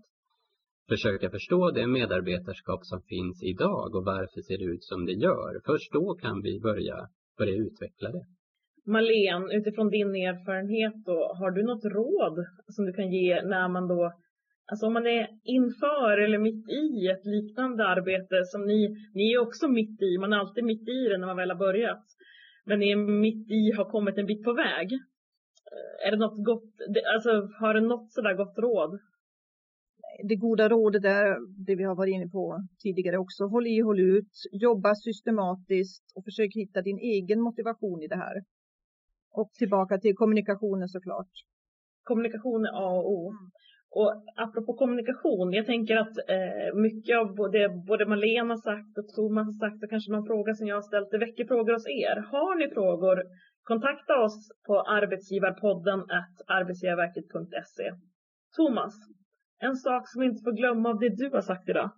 försöka 0.89 1.31
förstå 1.31 1.71
det 1.71 1.87
medarbetarskap 1.87 2.81
som 2.83 3.01
finns 3.03 3.43
idag 3.43 3.95
och 3.95 4.05
varför 4.05 4.41
ser 4.41 4.59
det 4.59 4.65
ut 4.65 4.85
som 4.85 5.07
det 5.07 5.13
gör. 5.13 5.61
Först 5.67 5.93
då 5.93 6.15
kan 6.15 6.43
vi 6.43 6.61
börja, 6.61 6.97
börja 7.39 7.55
utveckla 7.55 8.09
det. 8.11 8.25
Marlene, 8.87 9.55
utifrån 9.59 9.89
din 9.91 10.15
erfarenhet 10.15 10.95
då, 11.07 11.35
har 11.39 11.51
du 11.51 11.63
något 11.63 11.85
råd 11.85 12.47
som 12.69 12.85
du 12.87 12.93
kan 12.93 13.13
ge 13.13 13.43
när 13.43 13.69
man 13.69 13.89
då 13.89 14.13
Alltså 14.67 14.87
om 14.87 14.93
man 14.93 15.07
är 15.07 15.29
inför 15.43 16.19
eller 16.19 16.39
mitt 16.39 16.69
i 16.69 17.09
ett 17.09 17.27
liknande 17.27 17.87
arbete 17.87 18.45
som 18.45 18.67
ni, 18.67 18.97
ni 19.15 19.33
är 19.33 19.39
också 19.39 19.69
mitt 19.69 20.03
i, 20.03 20.19
man 20.19 20.33
är 20.33 20.37
alltid 20.37 20.65
mitt 20.65 20.89
i 20.89 21.09
det 21.09 21.19
när 21.19 21.27
man 21.27 21.37
väl 21.37 21.51
har 21.51 21.59
börjat. 21.59 22.05
Men 22.65 22.83
är 22.83 22.97
mitt 22.97 23.51
i, 23.51 23.73
har 23.77 23.91
kommit 23.91 24.19
en 24.19 24.27
bit 24.27 24.45
på 24.45 24.53
väg. 24.53 24.93
Är 26.07 26.11
det 26.11 26.17
något 26.17 26.45
gott, 26.45 26.73
alltså 27.15 27.31
har 27.61 27.75
det 27.75 27.81
något 27.81 28.13
sådär 28.13 28.35
gott 28.35 28.59
råd? 28.59 29.01
Det 30.29 30.37
goda 30.37 30.69
rådet 30.69 31.05
är 31.05 31.37
det 31.67 31.75
vi 31.75 31.85
har 31.85 31.95
varit 31.95 32.15
inne 32.15 32.29
på 32.29 32.69
tidigare 32.83 33.19
också. 33.19 33.45
Håll 33.45 33.67
i, 33.67 33.81
håll 33.81 34.01
ut, 34.01 34.33
jobba 34.53 34.95
systematiskt 34.95 36.05
och 36.17 36.25
försök 36.25 36.51
hitta 36.55 36.83
din 36.83 36.99
egen 36.99 37.41
motivation 37.41 38.03
i 38.03 38.07
det 38.07 38.17
här. 38.17 38.45
Och 39.31 39.51
tillbaka 39.53 39.99
till 39.99 40.15
kommunikationen 40.15 40.89
såklart. 40.89 41.33
Kommunikation 42.03 42.65
är 42.65 42.73
A 42.73 42.91
och 42.99 43.11
O. 43.11 43.33
Och 44.01 44.11
apropå 44.37 44.73
kommunikation, 44.75 45.53
jag 45.53 45.67
tänker 45.67 45.97
att 45.97 46.17
eh, 46.37 46.69
mycket 46.87 47.19
av 47.19 47.35
både, 47.35 47.61
både 47.89 48.07
Malena 48.07 48.55
har 48.55 48.63
sagt 48.71 48.99
och 48.99 49.09
Thomas 49.17 49.47
har 49.47 49.59
sagt 49.65 49.83
och 49.83 49.91
kanske 49.91 50.13
någon 50.13 50.27
fråga 50.27 50.55
som 50.55 50.67
jag 50.67 50.77
har 50.77 50.89
ställt, 50.91 51.11
det 51.11 51.19
väcker 51.19 51.45
frågor 51.45 51.73
hos 51.73 51.87
er. 51.87 52.17
Har 52.33 52.55
ni 52.59 52.67
frågor, 52.75 53.17
kontakta 53.63 54.15
oss 54.27 54.39
på 54.67 54.75
arbetsgivarpodden 54.81 56.01
arbetsgivarverket.se. 56.47 57.87
Thomas, 58.57 58.95
en 59.59 59.77
sak 59.77 60.03
som 60.09 60.21
vi 60.21 60.27
inte 60.27 60.45
får 60.45 60.57
glömma 60.61 60.89
av 60.89 60.99
det 60.99 61.17
du 61.23 61.31
har 61.31 61.41
sagt 61.41 61.69
idag. 61.69 61.91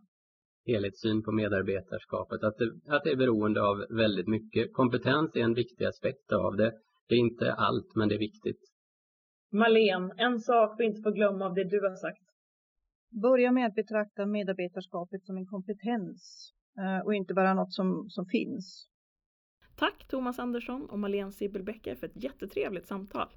Helhetssyn 0.66 1.22
på 1.22 1.32
medarbetarskapet, 1.32 2.40
att 2.44 2.56
det, 2.60 2.94
att 2.94 3.04
det 3.04 3.10
är 3.10 3.16
beroende 3.16 3.60
av 3.62 3.76
väldigt 3.90 4.28
mycket. 4.28 4.72
Kompetens 4.72 5.36
är 5.36 5.40
en 5.40 5.54
viktig 5.54 5.84
aspekt 5.84 6.32
av 6.32 6.56
det. 6.56 6.72
Det 7.08 7.14
är 7.14 7.18
inte 7.18 7.52
allt, 7.52 7.90
men 7.94 8.08
det 8.08 8.14
är 8.14 8.24
viktigt. 8.28 8.62
Malen, 9.56 10.12
en 10.16 10.40
sak 10.40 10.74
vi 10.78 10.84
inte 10.84 11.02
får 11.02 11.12
glömma 11.12 11.46
av 11.46 11.54
det 11.54 11.64
du 11.64 11.80
har 11.80 11.94
sagt. 11.94 12.22
Börja 13.10 13.52
med 13.52 13.66
att 13.66 13.74
betrakta 13.74 14.26
medarbetarskapet 14.26 15.24
som 15.24 15.36
en 15.36 15.46
kompetens 15.46 16.50
eh, 16.78 17.06
och 17.06 17.14
inte 17.14 17.34
bara 17.34 17.54
något 17.54 17.72
som, 17.72 18.10
som 18.10 18.26
finns. 18.26 18.88
Tack 19.76 20.08
Thomas 20.08 20.38
Andersson 20.38 20.90
och 20.90 20.98
Malene 20.98 21.32
Sibbelbecker 21.32 21.94
för 21.94 22.06
ett 22.06 22.22
jättetrevligt 22.22 22.86
samtal. 22.86 23.28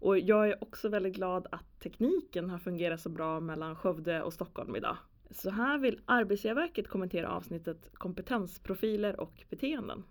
Och 0.00 0.18
jag 0.18 0.48
är 0.48 0.62
också 0.62 0.88
väldigt 0.88 1.14
glad 1.14 1.46
att 1.50 1.80
tekniken 1.80 2.50
har 2.50 2.58
fungerat 2.58 3.00
så 3.00 3.08
bra 3.08 3.40
mellan 3.40 3.76
Skövde 3.76 4.22
och 4.22 4.32
Stockholm 4.32 4.76
idag. 4.76 4.96
Så 5.30 5.50
här 5.50 5.78
vill 5.78 6.00
Arbetsgivarverket 6.04 6.88
kommentera 6.88 7.30
avsnittet 7.30 7.94
kompetensprofiler 7.94 9.20
och 9.20 9.44
beteenden. 9.50 10.04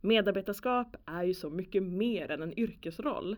Medarbetarskap 0.00 0.96
är 1.06 1.22
ju 1.22 1.34
så 1.34 1.50
mycket 1.50 1.82
mer 1.82 2.30
än 2.30 2.42
en 2.42 2.58
yrkesroll. 2.58 3.36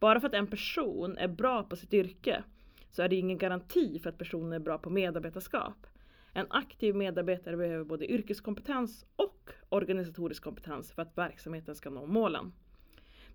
Bara 0.00 0.20
för 0.20 0.26
att 0.26 0.34
en 0.34 0.46
person 0.46 1.18
är 1.18 1.28
bra 1.28 1.62
på 1.62 1.76
sitt 1.76 1.94
yrke 1.94 2.44
så 2.90 3.02
är 3.02 3.08
det 3.08 3.16
ingen 3.16 3.38
garanti 3.38 3.98
för 3.98 4.10
att 4.10 4.18
personen 4.18 4.52
är 4.52 4.58
bra 4.58 4.78
på 4.78 4.90
medarbetarskap. 4.90 5.86
En 6.32 6.46
aktiv 6.50 6.94
medarbetare 6.94 7.56
behöver 7.56 7.84
både 7.84 8.12
yrkeskompetens 8.12 9.06
och 9.16 9.50
organisatorisk 9.68 10.42
kompetens 10.44 10.92
för 10.92 11.02
att 11.02 11.18
verksamheten 11.18 11.74
ska 11.74 11.90
nå 11.90 12.06
målen. 12.06 12.52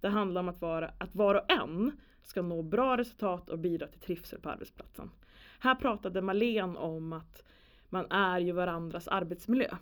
Det 0.02 0.10
handlar 0.10 0.41
om 0.41 0.50
att, 0.50 0.62
vara, 0.62 0.93
att 0.97 1.15
var 1.15 1.36
och 1.36 1.52
en 1.52 1.91
ska 2.24 2.41
nå 2.41 2.62
bra 2.62 2.97
resultat 2.97 3.50
och 3.50 3.60
bidra 3.60 3.88
till 3.88 4.00
trivsel 4.00 4.39
på 4.39 4.50
arbetsplatsen. 4.50 5.12
Här 5.60 5.76
pratade 5.76 6.21
Malen 6.21 6.78
om 6.78 7.13
att 7.13 7.43
man 7.89 8.12
är 8.12 8.39
ju 8.39 8.52
varandras 8.52 9.08
arbetsmiljö. 9.08 9.76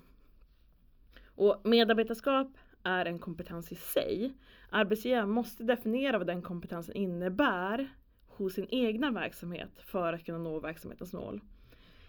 Och 1.26 1.62
medarbetarskap 1.64 2.58
är 2.84 3.06
en 3.06 3.20
kompetens 3.20 3.72
i 3.72 3.76
sig. 3.76 4.34
Arbetsgivaren 4.70 5.30
måste 5.30 5.64
definiera 5.64 6.18
vad 6.18 6.28
den 6.28 6.42
kompetensen 6.42 6.96
innebär 6.96 7.90
hos 8.28 8.54
sin 8.54 8.68
egna 8.70 9.12
verksamhet 9.12 9.82
för 9.86 10.14
att 10.14 10.26
kunna 10.26 10.38
nå 10.38 10.60
verksamhetens 10.60 11.14
mål. 11.14 11.42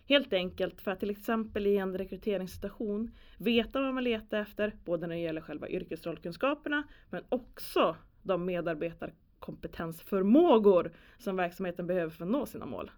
Helt 0.08 0.32
enkelt 0.32 0.80
för 0.80 0.90
att 0.90 1.00
till 1.00 1.10
exempel 1.10 1.66
i 1.66 1.76
en 1.76 1.98
rekryteringssituation 1.98 3.10
veta 3.38 3.82
vad 3.82 3.94
man 3.94 4.04
letar 4.04 4.40
efter, 4.40 4.74
både 4.84 5.06
när 5.06 5.14
det 5.14 5.20
gäller 5.20 5.40
själva 5.40 5.68
yrkesrollkunskaperna 5.68 6.82
men 7.10 7.24
också 7.28 7.96
de 8.22 8.44
medarbetarkompetensförmågor 8.44 10.92
som 11.18 11.36
verksamheten 11.36 11.86
behöver 11.86 12.10
för 12.10 12.24
att 12.24 12.30
nå 12.30 12.46
sina 12.46 12.66
mål. 12.66 12.90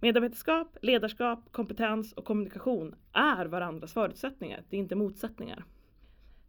Medarbetarskap, 0.00 0.76
ledarskap, 0.82 1.52
kompetens 1.52 2.12
och 2.12 2.24
kommunikation 2.24 2.94
är 3.12 3.46
varandras 3.46 3.92
förutsättningar, 3.92 4.62
det 4.70 4.76
är 4.76 4.80
inte 4.80 4.94
motsättningar. 4.94 5.64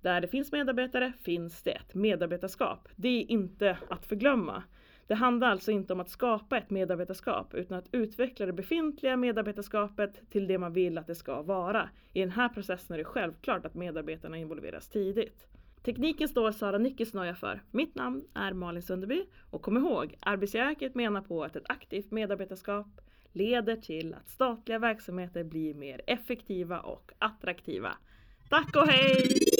Där 0.01 0.21
det 0.21 0.27
finns 0.27 0.51
medarbetare 0.51 1.13
finns 1.21 1.63
det 1.63 1.71
ett 1.71 1.95
medarbetarskap. 1.95 2.89
Det 2.95 3.21
är 3.21 3.31
inte 3.31 3.77
att 3.89 4.05
förglömma. 4.05 4.63
Det 5.07 5.15
handlar 5.15 5.51
alltså 5.51 5.71
inte 5.71 5.93
om 5.93 5.99
att 5.99 6.09
skapa 6.09 6.57
ett 6.57 6.69
medarbetarskap 6.69 7.53
utan 7.53 7.77
att 7.77 7.89
utveckla 7.91 8.45
det 8.45 8.53
befintliga 8.53 9.17
medarbetarskapet 9.17 10.29
till 10.29 10.47
det 10.47 10.57
man 10.57 10.73
vill 10.73 10.97
att 10.97 11.07
det 11.07 11.15
ska 11.15 11.41
vara. 11.41 11.89
I 12.13 12.19
den 12.19 12.31
här 12.31 12.49
processen 12.49 12.93
är 12.93 12.97
det 12.97 13.03
självklart 13.03 13.65
att 13.65 13.73
medarbetarna 13.73 14.37
involveras 14.37 14.89
tidigt. 14.89 15.47
Tekniken 15.83 16.27
står 16.27 16.51
Sara 16.51 16.77
Nyckelsnoja 16.77 17.35
för. 17.35 17.61
Mitt 17.71 17.95
namn 17.95 18.23
är 18.33 18.53
Malin 18.53 18.83
Sunderby 18.83 19.25
och 19.49 19.61
kom 19.61 19.77
ihåg, 19.77 20.15
Arbetsgivarverket 20.19 20.95
menar 20.95 21.21
på 21.21 21.43
att 21.43 21.55
ett 21.55 21.69
aktivt 21.69 22.11
medarbetarskap 22.11 23.01
leder 23.31 23.75
till 23.75 24.13
att 24.13 24.29
statliga 24.29 24.79
verksamheter 24.79 25.43
blir 25.43 25.73
mer 25.73 26.01
effektiva 26.07 26.79
och 26.79 27.11
attraktiva. 27.19 27.97
Tack 28.49 28.75
och 28.75 28.87
hej! 28.87 29.50